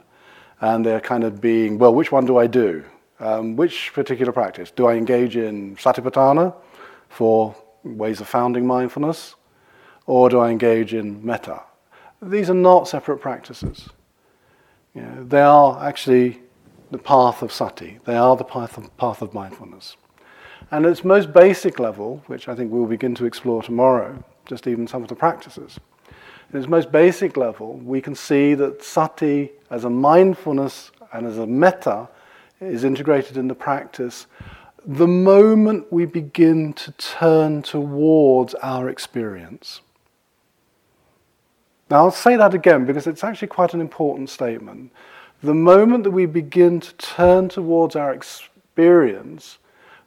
and 0.60 0.84
they're 0.84 1.00
kind 1.00 1.24
of 1.24 1.40
being, 1.40 1.78
well, 1.78 1.94
which 1.94 2.10
one 2.10 2.24
do 2.24 2.38
I 2.38 2.46
do? 2.46 2.84
Um, 3.20 3.54
which 3.54 3.92
particular 3.92 4.32
practice? 4.32 4.70
Do 4.70 4.86
I 4.86 4.94
engage 4.94 5.36
in 5.36 5.76
satipatthana 5.76 6.54
four 7.08 7.54
ways 7.84 8.20
of 8.20 8.28
founding 8.28 8.66
mindfulness? 8.66 9.34
Or 10.06 10.28
do 10.28 10.40
I 10.40 10.50
engage 10.50 10.94
in 10.94 11.24
metta 11.24 11.62
these 12.22 12.48
are 12.48 12.54
not 12.54 12.88
separate 12.88 13.18
practices. 13.18 13.88
You 14.94 15.02
know, 15.02 15.24
they 15.24 15.40
are 15.40 15.82
actually 15.84 16.40
the 16.90 16.98
path 16.98 17.42
of 17.42 17.52
sati. 17.52 17.98
They 18.04 18.16
are 18.16 18.36
the 18.36 18.44
path 18.44 18.76
of, 18.76 18.94
path 18.96 19.22
of 19.22 19.34
mindfulness. 19.34 19.96
And 20.70 20.86
at 20.86 20.92
its 20.92 21.04
most 21.04 21.32
basic 21.32 21.78
level, 21.78 22.22
which 22.26 22.48
I 22.48 22.54
think 22.54 22.70
we'll 22.70 22.86
begin 22.86 23.14
to 23.16 23.24
explore 23.24 23.62
tomorrow, 23.62 24.22
just 24.46 24.66
even 24.66 24.86
some 24.86 25.02
of 25.02 25.08
the 25.08 25.14
practices, 25.14 25.78
at 26.48 26.54
its 26.54 26.68
most 26.68 26.92
basic 26.92 27.36
level, 27.36 27.76
we 27.78 28.00
can 28.00 28.14
see 28.14 28.54
that 28.54 28.82
sati 28.82 29.52
as 29.70 29.84
a 29.84 29.90
mindfulness 29.90 30.90
and 31.12 31.26
as 31.26 31.38
a 31.38 31.46
metta 31.46 32.08
is 32.60 32.84
integrated 32.84 33.36
in 33.36 33.48
the 33.48 33.54
practice 33.54 34.26
the 34.84 35.06
moment 35.06 35.92
we 35.92 36.04
begin 36.04 36.72
to 36.72 36.90
turn 36.92 37.62
towards 37.62 38.54
our 38.54 38.88
experience. 38.88 39.80
Now, 41.92 42.04
I'll 42.04 42.10
say 42.10 42.36
that 42.36 42.54
again 42.54 42.86
because 42.86 43.06
it's 43.06 43.22
actually 43.22 43.48
quite 43.48 43.74
an 43.74 43.82
important 43.82 44.30
statement. 44.30 44.92
The 45.42 45.52
moment 45.52 46.04
that 46.04 46.10
we 46.10 46.24
begin 46.24 46.80
to 46.80 46.94
turn 46.94 47.50
towards 47.50 47.96
our 47.96 48.14
experience, 48.14 49.58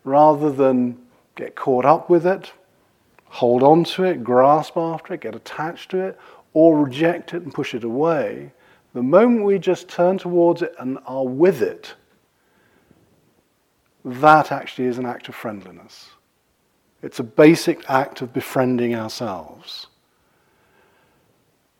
rather 0.03 0.51
than 0.51 0.97
get 1.35 1.53
caught 1.55 1.85
up 1.85 2.09
with 2.09 2.25
it, 2.25 2.53
hold 3.25 3.61
on 3.61 3.83
to 3.83 4.03
it, 4.03 4.23
grasp 4.23 4.77
after 4.77 5.13
it, 5.13 5.21
get 5.21 5.35
attached 5.35 5.91
to 5.91 5.99
it, 5.99 6.19
or 6.53 6.85
reject 6.85 7.35
it 7.35 7.43
and 7.43 7.53
push 7.53 7.75
it 7.75 7.83
away, 7.83 8.51
the 8.95 9.03
moment 9.03 9.45
we 9.45 9.59
just 9.59 9.87
turn 9.87 10.17
towards 10.17 10.63
it 10.63 10.73
and 10.79 10.97
are 11.05 11.27
with 11.27 11.61
it, 11.61 11.93
that 14.03 14.51
actually 14.51 14.87
is 14.87 14.97
an 14.97 15.05
act 15.05 15.29
of 15.29 15.35
friendliness. 15.35 16.09
It's 17.03 17.19
a 17.19 17.23
basic 17.23 17.87
act 17.87 18.23
of 18.23 18.33
befriending 18.33 18.95
ourselves. 18.95 19.85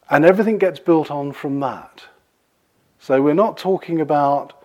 And 0.09 0.23
everything 0.25 0.57
gets 0.57 0.79
built 0.79 1.09
on 1.09 1.31
from 1.31 1.59
that. 1.61 2.03
So 2.99 3.21
we're 3.21 3.33
not 3.33 3.57
talking 3.57 4.01
about 4.01 4.63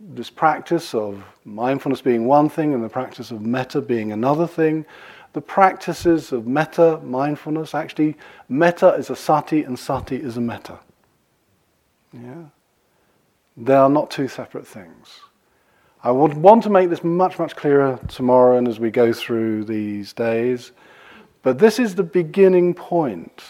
this 0.00 0.30
practice 0.30 0.94
of 0.94 1.24
mindfulness 1.44 2.00
being 2.00 2.26
one 2.26 2.48
thing 2.48 2.74
and 2.74 2.84
the 2.84 2.88
practice 2.88 3.30
of 3.30 3.42
metta 3.42 3.80
being 3.80 4.12
another 4.12 4.46
thing. 4.46 4.86
The 5.32 5.40
practices 5.40 6.32
of 6.32 6.46
metta, 6.46 7.00
mindfulness, 7.02 7.74
actually, 7.74 8.16
metta 8.48 8.94
is 8.94 9.10
a 9.10 9.16
sati 9.16 9.62
and 9.62 9.78
sati 9.78 10.16
is 10.16 10.36
a 10.36 10.40
metta. 10.40 10.78
Yeah? 12.12 12.44
They 13.56 13.74
are 13.74 13.90
not 13.90 14.10
two 14.10 14.28
separate 14.28 14.66
things. 14.66 15.20
I 16.02 16.10
would 16.12 16.34
want 16.34 16.62
to 16.62 16.70
make 16.70 16.90
this 16.90 17.02
much, 17.02 17.38
much 17.38 17.56
clearer 17.56 17.98
tomorrow 18.08 18.56
and 18.56 18.68
as 18.68 18.78
we 18.78 18.90
go 18.90 19.12
through 19.12 19.64
these 19.64 20.12
days. 20.12 20.72
But 21.42 21.58
this 21.58 21.78
is 21.78 21.94
the 21.94 22.04
beginning 22.04 22.72
point 22.72 23.42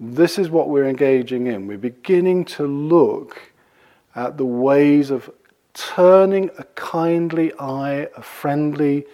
this 0.00 0.38
is 0.38 0.48
what 0.48 0.70
we're 0.70 0.88
engaging 0.88 1.46
in. 1.46 1.66
We're 1.66 1.76
beginning 1.76 2.46
to 2.46 2.66
look 2.66 3.52
at 4.16 4.38
the 4.38 4.46
ways 4.46 5.10
of 5.10 5.30
turning 5.74 6.50
a 6.58 6.64
kindly 6.74 7.52
eye, 7.60 8.08
a 8.16 8.22
friendly, 8.22 9.04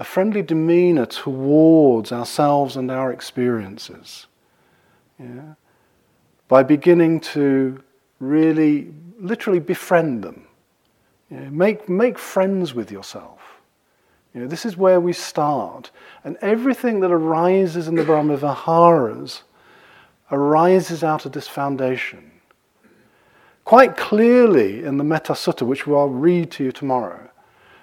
a 0.00 0.04
friendly 0.04 0.42
demeanor 0.42 1.06
towards 1.06 2.10
ourselves 2.10 2.76
and 2.76 2.90
our 2.90 3.12
experiences. 3.12 4.26
Yeah? 5.18 5.54
By 6.48 6.64
beginning 6.64 7.20
to 7.20 7.80
really, 8.18 8.92
literally 9.20 9.60
befriend 9.60 10.24
them. 10.24 10.44
You 11.30 11.38
know, 11.38 11.50
make, 11.50 11.88
make 11.88 12.18
friends 12.18 12.74
with 12.74 12.90
yourself. 12.90 13.38
You 14.34 14.40
know, 14.40 14.46
this 14.48 14.66
is 14.66 14.76
where 14.76 15.00
we 15.00 15.12
start. 15.12 15.92
And 16.24 16.36
everything 16.40 16.98
that 17.00 17.12
arises 17.12 17.86
in 17.86 17.94
the 17.94 18.04
Brahma 18.04 18.36
Viharas 18.36 19.44
arises 20.30 21.02
out 21.02 21.26
of 21.26 21.32
this 21.32 21.48
foundation. 21.48 22.30
Quite 23.64 23.96
clearly 23.96 24.84
in 24.84 24.96
the 24.96 25.04
Metta 25.04 25.34
Sutta, 25.34 25.66
which 25.66 25.86
I'll 25.86 26.08
read 26.08 26.50
to 26.52 26.64
you 26.64 26.72
tomorrow, 26.72 27.30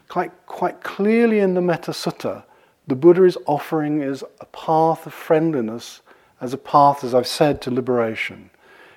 quite, 0.07 0.31
quite 0.45 0.81
clearly 0.81 1.39
in 1.39 1.53
the 1.53 1.61
Metta 1.61 1.91
Sutta, 1.91 2.43
the 2.87 2.95
Buddha 2.95 3.23
is 3.23 3.37
offering 3.45 4.01
is 4.01 4.23
a 4.39 4.45
path 4.45 5.05
of 5.05 5.13
friendliness 5.13 6.01
as 6.39 6.53
a 6.53 6.57
path, 6.57 7.03
as 7.03 7.13
I've 7.13 7.27
said, 7.27 7.61
to 7.61 7.71
liberation. 7.71 8.49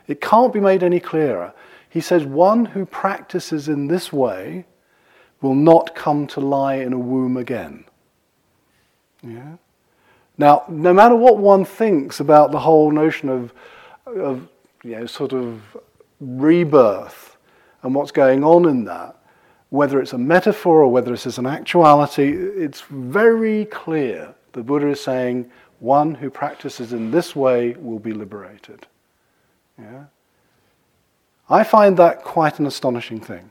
It 0.07 0.21
can't 0.21 0.53
be 0.53 0.61
made 0.61 0.83
any 0.83 1.01
clearer. 1.01 1.53
He 1.89 2.01
says, 2.01 2.25
one 2.25 2.67
who 2.67 2.85
practices 2.85 3.69
in 3.69 3.89
this 3.89 4.13
way 4.13 4.67
will 5.41 5.55
not 5.55 5.95
come 5.95 6.27
to 6.29 6.41
lie 6.41 6.75
in 6.75 6.93
a 6.93 6.99
womb 6.99 7.37
again. 7.37 7.85
Yeah? 9.23 9.57
Now, 10.41 10.65
no 10.71 10.95
matter 10.95 11.15
what 11.15 11.37
one 11.37 11.67
thinks 11.67 12.19
about 12.19 12.51
the 12.51 12.61
whole 12.61 12.91
notion 12.91 13.29
of, 13.29 13.53
of 14.07 14.49
you 14.83 14.97
know, 14.97 15.05
sort 15.05 15.35
of 15.35 15.61
rebirth 16.19 17.37
and 17.83 17.95
what's 17.95 18.11
going 18.11 18.43
on 18.43 18.67
in 18.67 18.85
that, 18.85 19.19
whether 19.69 20.01
it's 20.01 20.15
a 20.15 20.19
metaphor 20.19 20.81
or 20.81 20.91
whether 20.91 21.13
it's 21.13 21.27
an 21.37 21.45
actuality, 21.45 22.33
it's 22.33 22.81
very 22.89 23.67
clear. 23.67 24.35
The 24.53 24.63
Buddha 24.63 24.89
is 24.89 25.03
saying, 25.03 25.51
one 25.79 26.15
who 26.15 26.31
practices 26.31 26.95
in 26.95 27.11
this 27.11 27.37
way 27.37 27.75
will 27.75 27.99
be 27.99 28.15
liberated. 28.15 28.87
Yeah? 29.79 30.05
I 31.51 31.65
find 31.65 31.99
that 31.99 32.25
quite 32.25 32.59
an 32.59 32.65
astonishing 32.65 33.21
thing. 33.21 33.51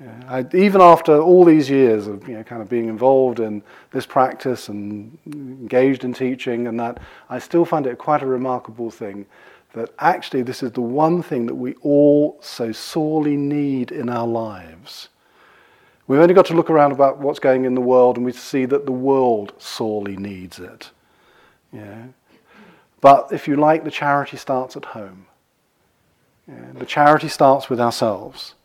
Yeah, 0.00 0.22
I, 0.28 0.46
even 0.54 0.82
after 0.82 1.18
all 1.18 1.44
these 1.44 1.70
years 1.70 2.06
of 2.06 2.28
you 2.28 2.34
know, 2.34 2.42
kind 2.42 2.60
of 2.60 2.68
being 2.68 2.88
involved 2.88 3.40
in 3.40 3.62
this 3.92 4.04
practice 4.04 4.68
and 4.68 5.16
engaged 5.26 6.04
in 6.04 6.12
teaching 6.12 6.66
and 6.66 6.78
that, 6.78 6.98
I 7.30 7.38
still 7.38 7.64
find 7.64 7.86
it 7.86 7.96
quite 7.96 8.22
a 8.22 8.26
remarkable 8.26 8.90
thing 8.90 9.24
that 9.72 9.90
actually 9.98 10.42
this 10.42 10.62
is 10.62 10.72
the 10.72 10.82
one 10.82 11.22
thing 11.22 11.46
that 11.46 11.54
we 11.54 11.74
all 11.82 12.36
so 12.42 12.72
sorely 12.72 13.36
need 13.36 13.90
in 13.90 14.10
our 14.10 14.26
lives. 14.26 15.08
We've 16.06 16.20
only 16.20 16.34
got 16.34 16.46
to 16.46 16.54
look 16.54 16.70
around 16.70 16.92
about 16.92 17.18
what's 17.18 17.38
going 17.38 17.64
in 17.64 17.74
the 17.74 17.80
world 17.80 18.16
and 18.16 18.24
we 18.24 18.32
see 18.32 18.66
that 18.66 18.84
the 18.84 18.92
world 18.92 19.54
sorely 19.58 20.16
needs 20.16 20.58
it. 20.58 20.90
Yeah. 21.72 22.04
But 23.00 23.32
if 23.32 23.48
you 23.48 23.56
like, 23.56 23.84
the 23.84 23.90
charity 23.90 24.36
starts 24.36 24.76
at 24.76 24.84
home. 24.84 25.26
Yeah. 26.46 26.72
The 26.74 26.86
charity 26.86 27.28
starts 27.28 27.70
with 27.70 27.80
ourselves 27.80 28.55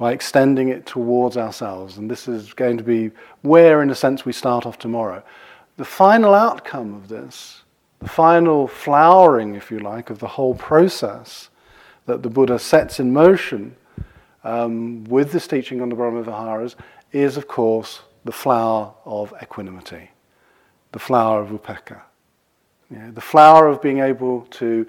by 0.00 0.12
extending 0.12 0.70
it 0.70 0.86
towards 0.86 1.36
ourselves. 1.36 1.98
And 1.98 2.10
this 2.10 2.26
is 2.26 2.54
going 2.54 2.78
to 2.78 2.82
be 2.82 3.10
where, 3.42 3.82
in 3.82 3.90
a 3.90 3.94
sense, 3.94 4.24
we 4.24 4.32
start 4.32 4.64
off 4.64 4.78
tomorrow. 4.78 5.22
The 5.76 5.84
final 5.84 6.34
outcome 6.34 6.94
of 6.94 7.08
this, 7.08 7.64
the 7.98 8.08
final 8.08 8.66
flowering, 8.66 9.56
if 9.56 9.70
you 9.70 9.78
like, 9.78 10.08
of 10.08 10.18
the 10.18 10.26
whole 10.26 10.54
process 10.54 11.50
that 12.06 12.22
the 12.22 12.30
Buddha 12.30 12.58
sets 12.58 12.98
in 12.98 13.12
motion 13.12 13.76
um, 14.42 15.04
with 15.04 15.32
this 15.32 15.46
teaching 15.46 15.82
on 15.82 15.90
the 15.90 15.96
Brahmaviharas 15.96 16.76
is, 17.12 17.36
of 17.36 17.46
course, 17.46 18.00
the 18.24 18.32
flower 18.32 18.94
of 19.04 19.34
equanimity, 19.42 20.12
the 20.92 20.98
flower 20.98 21.42
of 21.42 21.50
upekkha. 21.50 22.00
Yeah, 22.90 23.10
the 23.12 23.20
flower 23.20 23.68
of 23.68 23.82
being 23.82 23.98
able 23.98 24.46
to 24.52 24.86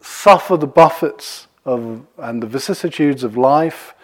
suffer 0.00 0.56
the 0.56 0.66
buffets 0.66 1.48
of, 1.66 2.06
and 2.16 2.42
the 2.42 2.46
vicissitudes 2.46 3.24
of 3.24 3.36
life 3.36 3.94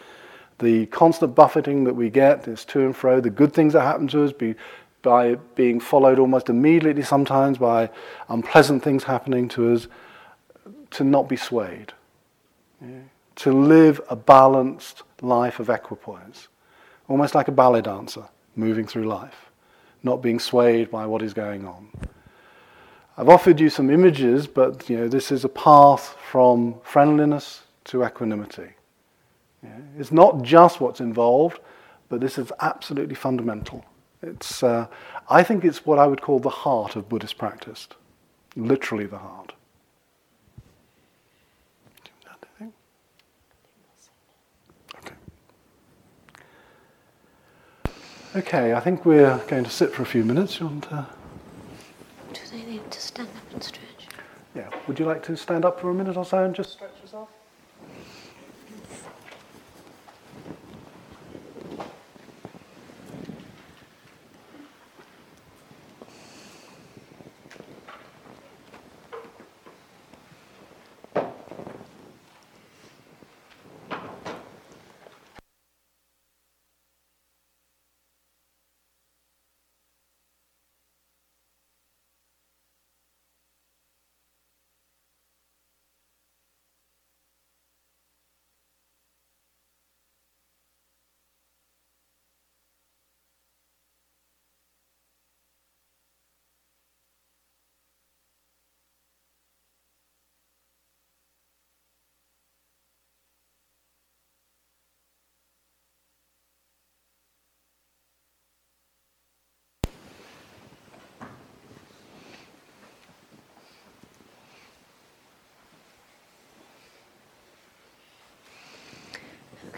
the 0.59 0.87
constant 0.87 1.35
buffeting 1.35 1.85
that 1.85 1.95
we 1.95 2.11
get 2.11 2.47
is 2.49 2.65
to 2.67 2.81
and 2.81 2.97
fro, 2.97 3.21
the 3.21 3.31
good 3.31 3.53
things 3.53 3.73
that 3.73 3.83
happen 3.83 4.09
to 4.09 4.25
us 4.25 4.33
be, 4.33 4.55
by 5.03 5.35
being 5.55 5.81
followed 5.81 6.19
almost 6.19 6.49
immediately 6.49 7.03
sometimes 7.03 7.59
by 7.59 7.91
unpleasant 8.29 8.83
things 8.83 9.05
happening 9.05 9.49
to 9.49 9.73
us, 9.75 9.87
to 10.91 11.05
not 11.05 11.29
be 11.29 11.37
swayed. 11.37 11.93
Yeah. 12.81 13.01
To 13.37 13.53
live 13.53 14.01
a 14.09 14.17
balanced 14.17 15.03
life 15.21 15.59
of 15.61 15.69
equipoise, 15.69 16.49
almost 17.09 17.35
like 17.35 17.49
a 17.49 17.53
ballet 17.53 17.83
dancer 17.83 18.25
moving 18.57 18.87
through 18.87 19.05
life, 19.05 19.51
not 20.03 20.23
being 20.23 20.39
swayed 20.39 20.91
by 20.91 21.05
what 21.07 21.21
is 21.21 21.35
going 21.35 21.67
on. 21.67 21.89
I've 23.17 23.29
offered 23.29 23.61
you 23.61 23.71
some 23.71 23.91
images, 23.91 24.47
but 24.47 24.89
you 24.89 24.97
know, 24.97 25.09
this 25.09 25.31
is 25.31 25.45
a 25.45 25.49
path 25.49 26.17
from 26.31 26.77
friendliness 26.83 27.63
to 27.85 28.05
equanimity. 28.05 28.71
Yeah, 29.65 29.71
it's 29.99 30.13
not 30.13 30.43
just 30.43 30.81
what's 30.81 31.01
involved, 31.01 31.59
but 32.09 32.21
this 32.21 32.37
is 32.39 32.53
absolutely 32.61 33.15
fundamental. 33.15 33.85
It's, 34.23 34.63
uh, 34.63 34.87
I 35.29 35.43
think 35.43 35.65
it's 35.65 35.87
what 35.87 35.99
I 35.99 36.07
would 36.07 36.21
call 36.21 36.39
the 36.39 36.51
heart 36.51 36.97
of 36.97 37.09
Buddhist 37.09 37.39
practice, 37.39 37.89
literally 38.57 39.07
the 39.07 39.19
heart. 39.19 39.55
Okay. 44.99 45.15
Okay, 48.37 48.75
I 48.75 48.81
think 48.81 49.05
we're 49.05 49.39
going 49.47 49.65
to 49.65 49.71
sit 49.71 49.93
for 49.93 50.03
a 50.03 50.07
few 50.07 50.25
minutes. 50.25 50.61
You 50.61 50.67
want 50.67 50.85
to? 50.85 51.07
Do 52.33 52.41
they 52.51 52.65
need 52.65 52.91
to 52.91 53.01
stand 53.01 53.29
up 53.29 53.53
and 53.53 53.63
stretch? 53.63 54.09
Yeah. 54.55 54.69
Would 54.87 54.99
you 54.99 55.07
like 55.07 55.23
to 55.25 55.37
stand 55.37 55.65
up 55.65 55.81
for 55.81 55.91
a 55.91 55.95
minute 55.95 56.17
or 56.17 56.25
so 56.25 56.45
and 56.45 56.55
just 56.55 56.73
stretch 56.73 57.01
yourself? 57.03 57.29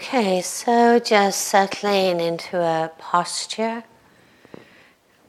Okay, 0.09 0.41
so 0.41 1.01
just 1.01 1.49
settling 1.49 2.21
into 2.21 2.61
a 2.61 2.93
posture 2.97 3.83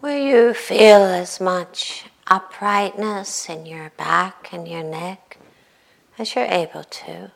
where 0.01 0.19
you 0.19 0.53
feel 0.53 1.01
as 1.01 1.41
much 1.41 2.05
uprightness 2.27 3.49
in 3.49 3.65
your 3.65 3.89
back 3.97 4.49
and 4.53 4.67
your 4.67 4.83
neck 4.83 5.39
as 6.19 6.35
you're 6.35 6.45
able 6.45 6.83
to. 6.83 7.31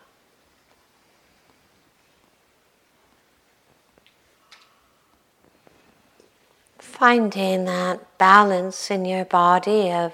Finding 6.77 7.65
that 7.65 8.19
balance 8.19 8.91
in 8.91 9.03
your 9.03 9.25
body 9.25 9.91
of 9.91 10.13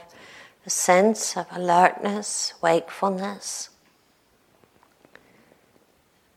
a 0.65 0.69
sense 0.69 1.35
of 1.35 1.45
alertness, 1.51 2.53
wakefulness. 2.61 3.69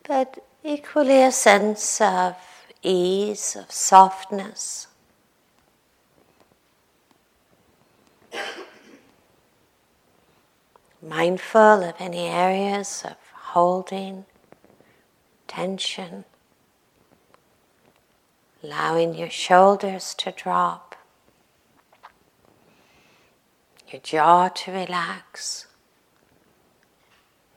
But 0.02 0.44
equally 0.62 1.22
a 1.22 1.32
sense 1.32 2.00
of 2.00 2.36
ease, 2.82 3.56
of 3.56 3.70
softness. 3.70 4.86
Mindful 11.02 11.82
of 11.82 11.94
any 11.98 12.26
areas 12.26 13.02
of 13.04 13.16
holding, 13.32 14.26
tension, 15.48 16.24
allowing 18.62 19.14
your 19.14 19.30
shoulders 19.30 20.14
to 20.14 20.30
drop, 20.30 20.94
your 23.88 24.00
jaw 24.02 24.48
to 24.48 24.70
relax, 24.70 25.66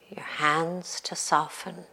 your 0.09 0.25
hands 0.25 1.01
to 1.01 1.15
soften. 1.15 1.83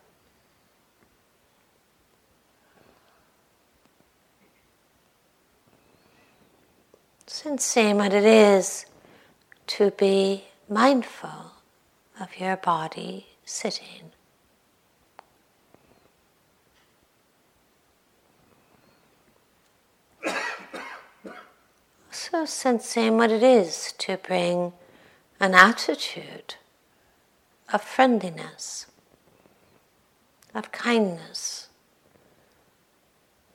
Sensing 7.33 7.97
what 7.97 8.13
it 8.13 8.25
is 8.25 8.87
to 9.69 9.93
be 9.93 10.47
mindful 10.69 11.53
of 12.19 12.37
your 12.41 12.57
body 12.57 13.29
sitting. 13.45 14.11
So, 22.11 22.45
sensing 22.45 23.17
what 23.17 23.31
it 23.31 23.45
is 23.45 23.95
to 23.99 24.17
bring 24.17 24.73
an 25.39 25.55
attitude 25.55 26.57
of 27.73 27.81
friendliness, 27.81 28.87
of 30.53 30.73
kindness, 30.73 31.69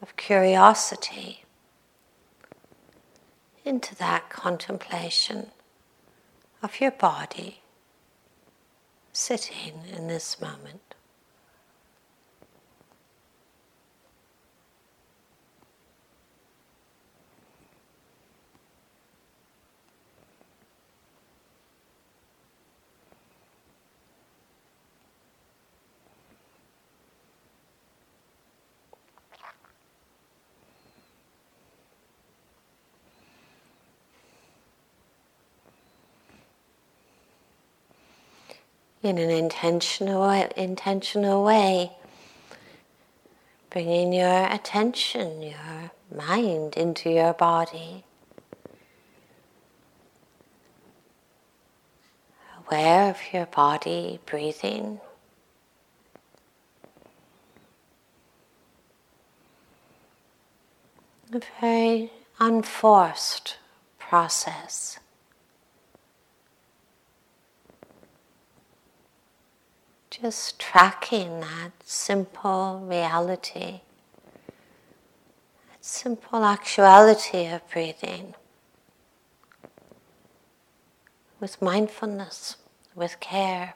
of 0.01 0.15
curiosity 0.15 1.44
into 3.65 3.95
that 3.95 4.29
contemplation 4.29 5.51
of 6.63 6.79
your 6.79 6.91
body 6.91 7.61
sitting 9.11 9.83
in 9.91 10.07
this 10.07 10.39
moment. 10.39 10.84
In 39.05 39.19
an 39.19 39.29
intentional 39.29 40.23
intentional 40.57 41.43
way, 41.43 41.91
bringing 43.69 44.11
your 44.11 44.51
attention, 44.51 45.43
your 45.43 45.91
mind 46.13 46.75
into 46.75 47.11
your 47.11 47.33
body. 47.33 48.03
Aware 52.67 53.11
of 53.11 53.17
your 53.31 53.45
body 53.45 54.19
breathing. 54.25 54.99
A 61.31 61.41
very 61.61 62.11
unforced 62.39 63.57
process. 63.99 64.97
Just 70.21 70.59
tracking 70.59 71.41
that 71.41 71.71
simple 71.83 72.79
reality, 72.85 73.81
that 75.69 75.83
simple 75.83 76.45
actuality 76.45 77.47
of 77.47 77.69
breathing 77.69 78.33
with 81.41 81.61
mindfulness, 81.61 82.55
with 82.95 83.19
care. 83.19 83.73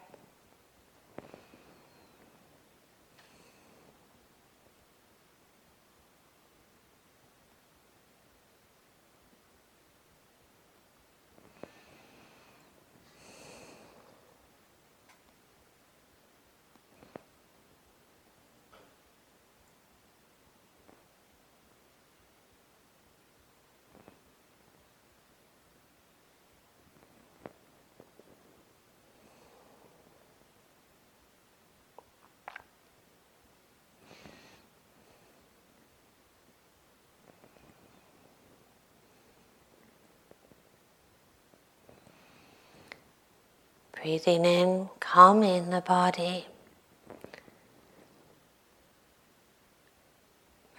Breathing 44.09 44.43
in, 44.43 44.89
calming 44.99 45.69
the 45.69 45.81
body. 45.81 46.47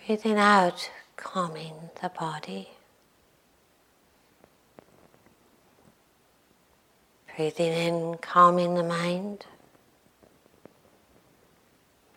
Breathing 0.05 0.37
out, 0.37 0.91
calming 1.15 1.91
the 2.03 2.09
body. 2.09 2.71
Breathing 7.37 7.73
in, 7.73 8.19
calming 8.21 8.75
the 8.75 8.83
mind. 8.83 9.47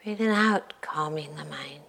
Breathing 0.03 0.31
out, 0.31 0.73
calming 0.81 1.35
the 1.35 1.45
mind. 1.45 1.81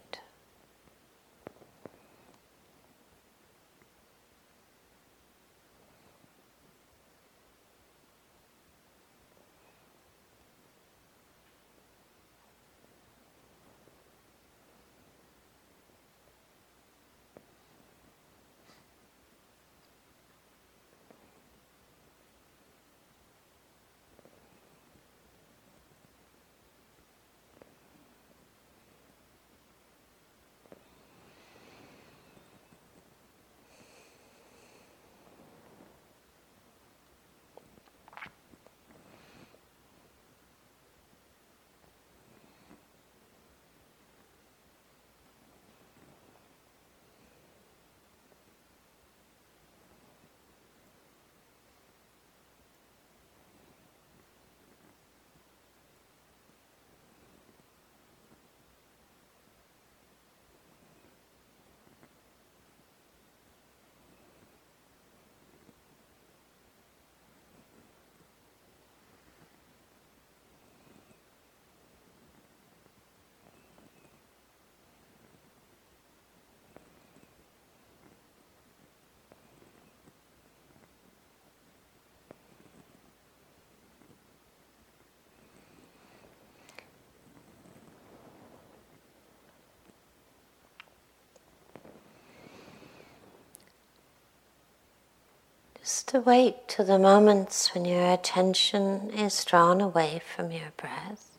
Just 95.84 96.03
to 96.14 96.20
wait 96.20 96.68
to 96.68 96.84
the 96.84 96.96
moments 96.96 97.74
when 97.74 97.84
your 97.84 98.12
attention 98.12 99.10
is 99.10 99.44
drawn 99.44 99.80
away 99.80 100.22
from 100.24 100.52
your 100.52 100.70
breath, 100.76 101.36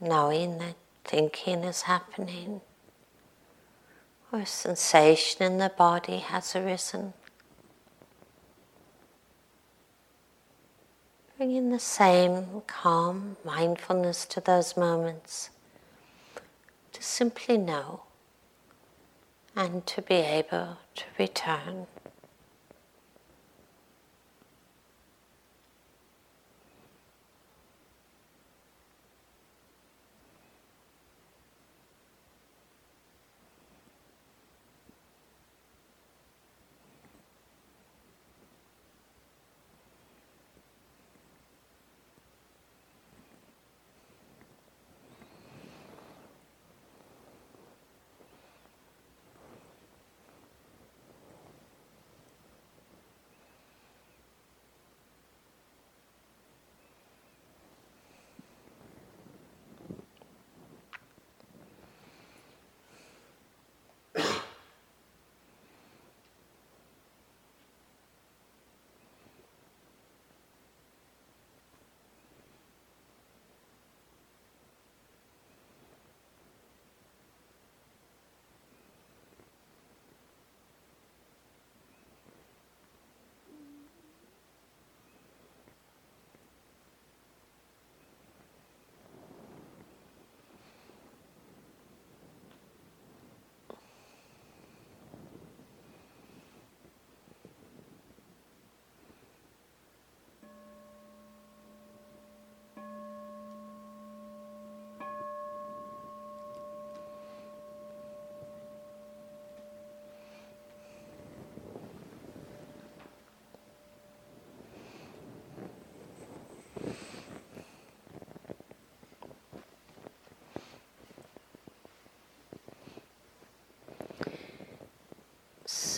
knowing 0.00 0.58
that 0.58 0.76
thinking 1.04 1.64
is 1.64 1.82
happening 1.82 2.60
or 4.30 4.38
a 4.38 4.46
sensation 4.46 5.42
in 5.42 5.58
the 5.58 5.72
body 5.76 6.18
has 6.18 6.54
arisen. 6.54 7.12
Bringing 11.36 11.70
the 11.70 11.80
same 11.80 12.62
calm 12.68 13.36
mindfulness 13.44 14.26
to 14.26 14.40
those 14.40 14.76
moments 14.76 15.50
to 16.92 17.02
simply 17.02 17.58
know 17.58 18.02
and 19.56 19.84
to 19.88 20.02
be 20.02 20.14
able 20.14 20.78
to 20.94 21.04
return. 21.18 21.88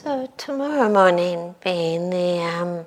So 0.02 0.32
tomorrow 0.38 0.90
morning 0.90 1.56
being 1.62 2.08
the 2.08 2.38
um, 2.40 2.86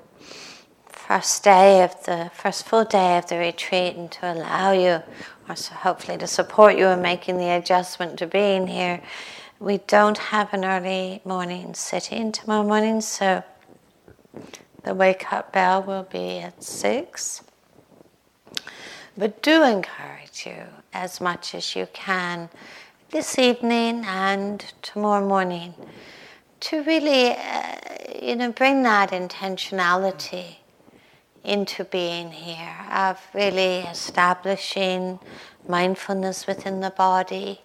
first 0.88 1.44
day 1.44 1.84
of 1.84 2.04
the 2.06 2.32
first 2.34 2.66
full 2.66 2.84
day 2.84 3.18
of 3.18 3.28
the 3.28 3.38
retreat 3.38 3.94
and 3.94 4.10
to 4.10 4.32
allow 4.32 4.72
you, 4.72 5.00
or 5.48 5.54
so 5.54 5.74
hopefully 5.74 6.18
to 6.18 6.26
support 6.26 6.76
you 6.76 6.88
in 6.88 7.02
making 7.02 7.38
the 7.38 7.50
adjustment 7.50 8.18
to 8.18 8.26
being 8.26 8.66
here, 8.66 9.00
we 9.60 9.78
don't 9.78 10.18
have 10.18 10.52
an 10.52 10.64
early 10.64 11.20
morning 11.24 11.72
sitting 11.74 12.32
tomorrow 12.32 12.66
morning, 12.66 13.00
so 13.00 13.44
the 14.82 14.92
wake 14.92 15.32
up 15.32 15.52
bell 15.52 15.84
will 15.84 16.08
be 16.10 16.40
at 16.40 16.64
six. 16.64 17.44
But 19.16 19.40
do 19.40 19.62
encourage 19.62 20.46
you 20.46 20.64
as 20.92 21.20
much 21.20 21.54
as 21.54 21.76
you 21.76 21.86
can 21.92 22.48
this 23.12 23.38
evening 23.38 24.04
and 24.04 24.64
tomorrow 24.82 25.24
morning 25.24 25.74
to 26.64 26.82
really, 26.84 27.32
uh, 27.32 27.76
you 28.22 28.34
know, 28.36 28.50
bring 28.50 28.82
that 28.82 29.10
intentionality 29.10 30.56
into 31.44 31.84
being 31.84 32.30
here 32.30 32.86
of 32.90 33.20
really 33.34 33.80
establishing 33.80 35.18
mindfulness 35.68 36.46
within 36.46 36.80
the 36.80 36.90
body, 36.90 37.60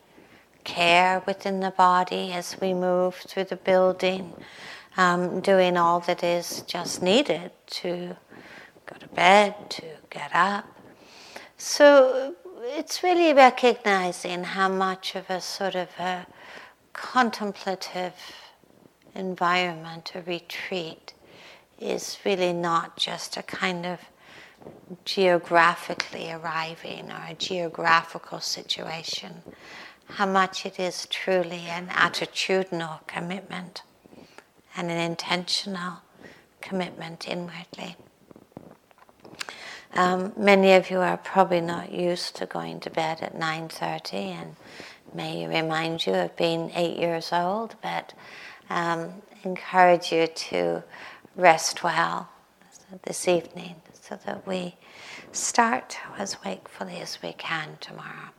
care 0.66 1.24
within 1.26 1.62
the 1.62 1.72
body 1.72 2.34
as 2.34 2.58
we 2.60 2.74
move 2.74 3.16
through 3.16 3.46
the 3.46 3.56
building, 3.56 4.34
um, 4.98 5.40
doing 5.40 5.78
all 5.78 6.02
that 6.02 6.22
is 6.22 6.62
just 6.68 7.02
needed 7.02 7.52
to 7.68 8.18
go 8.86 8.96
to 9.00 9.08
bed, 9.08 9.56
to 9.70 9.86
get 10.10 10.30
up. 10.34 10.66
So 11.58 12.36
it's 12.64 13.02
really 13.02 13.34
recognizing 13.34 14.44
how 14.44 14.68
much 14.68 15.16
of 15.16 15.30
a 15.30 15.40
sort 15.40 15.76
of 15.76 15.88
a 15.98 16.28
contemplative 16.92 18.14
environment, 19.16 20.12
a 20.16 20.22
retreat, 20.22 21.14
is 21.80 22.18
really 22.26 22.54
not 22.54 22.98
just 22.98 23.38
a 23.38 23.44
kind 23.44 23.86
of 23.86 24.00
geographically 25.06 26.32
arriving 26.32 27.12
or 27.12 27.26
a 27.30 27.34
geographical 27.34 28.40
situation, 28.40 29.42
how 30.08 30.26
much 30.26 30.66
it 30.66 30.80
is 30.80 31.06
truly 31.08 31.66
an 31.68 31.88
attitudinal 31.88 33.06
commitment 33.08 33.84
and 34.76 34.90
an 34.90 34.98
intentional 34.98 36.02
commitment 36.62 37.28
inwardly. 37.28 37.96
Um, 39.94 40.34
many 40.38 40.74
of 40.74 40.92
you 40.92 41.00
are 41.00 41.18
probably 41.18 41.62
not 41.62 41.92
used 41.92 42.36
to 42.38 42.46
going 42.46 42.80
to 42.82 42.90
bed 42.90 43.22
at 43.22 43.36
9.30 43.38 44.14
and 44.14 44.56
may 45.14 45.48
remind 45.48 46.06
you 46.06 46.14
of 46.14 46.36
being 46.36 46.72
eight 46.76 46.98
years 46.98 47.34
old, 47.34 47.76
but 47.82 48.14
um, 48.70 49.14
encourage 49.44 50.12
you 50.12 50.28
to 50.28 50.84
rest 51.36 51.84
well 51.84 52.30
this 53.04 53.28
evening 53.28 53.76
so 53.94 54.20
that 54.26 54.46
we 54.48 54.76
start 55.32 55.98
as 56.18 56.38
wakefully 56.44 56.98
as 56.98 57.20
we 57.22 57.34
can 57.34 57.78
tomorrow. 57.80 58.30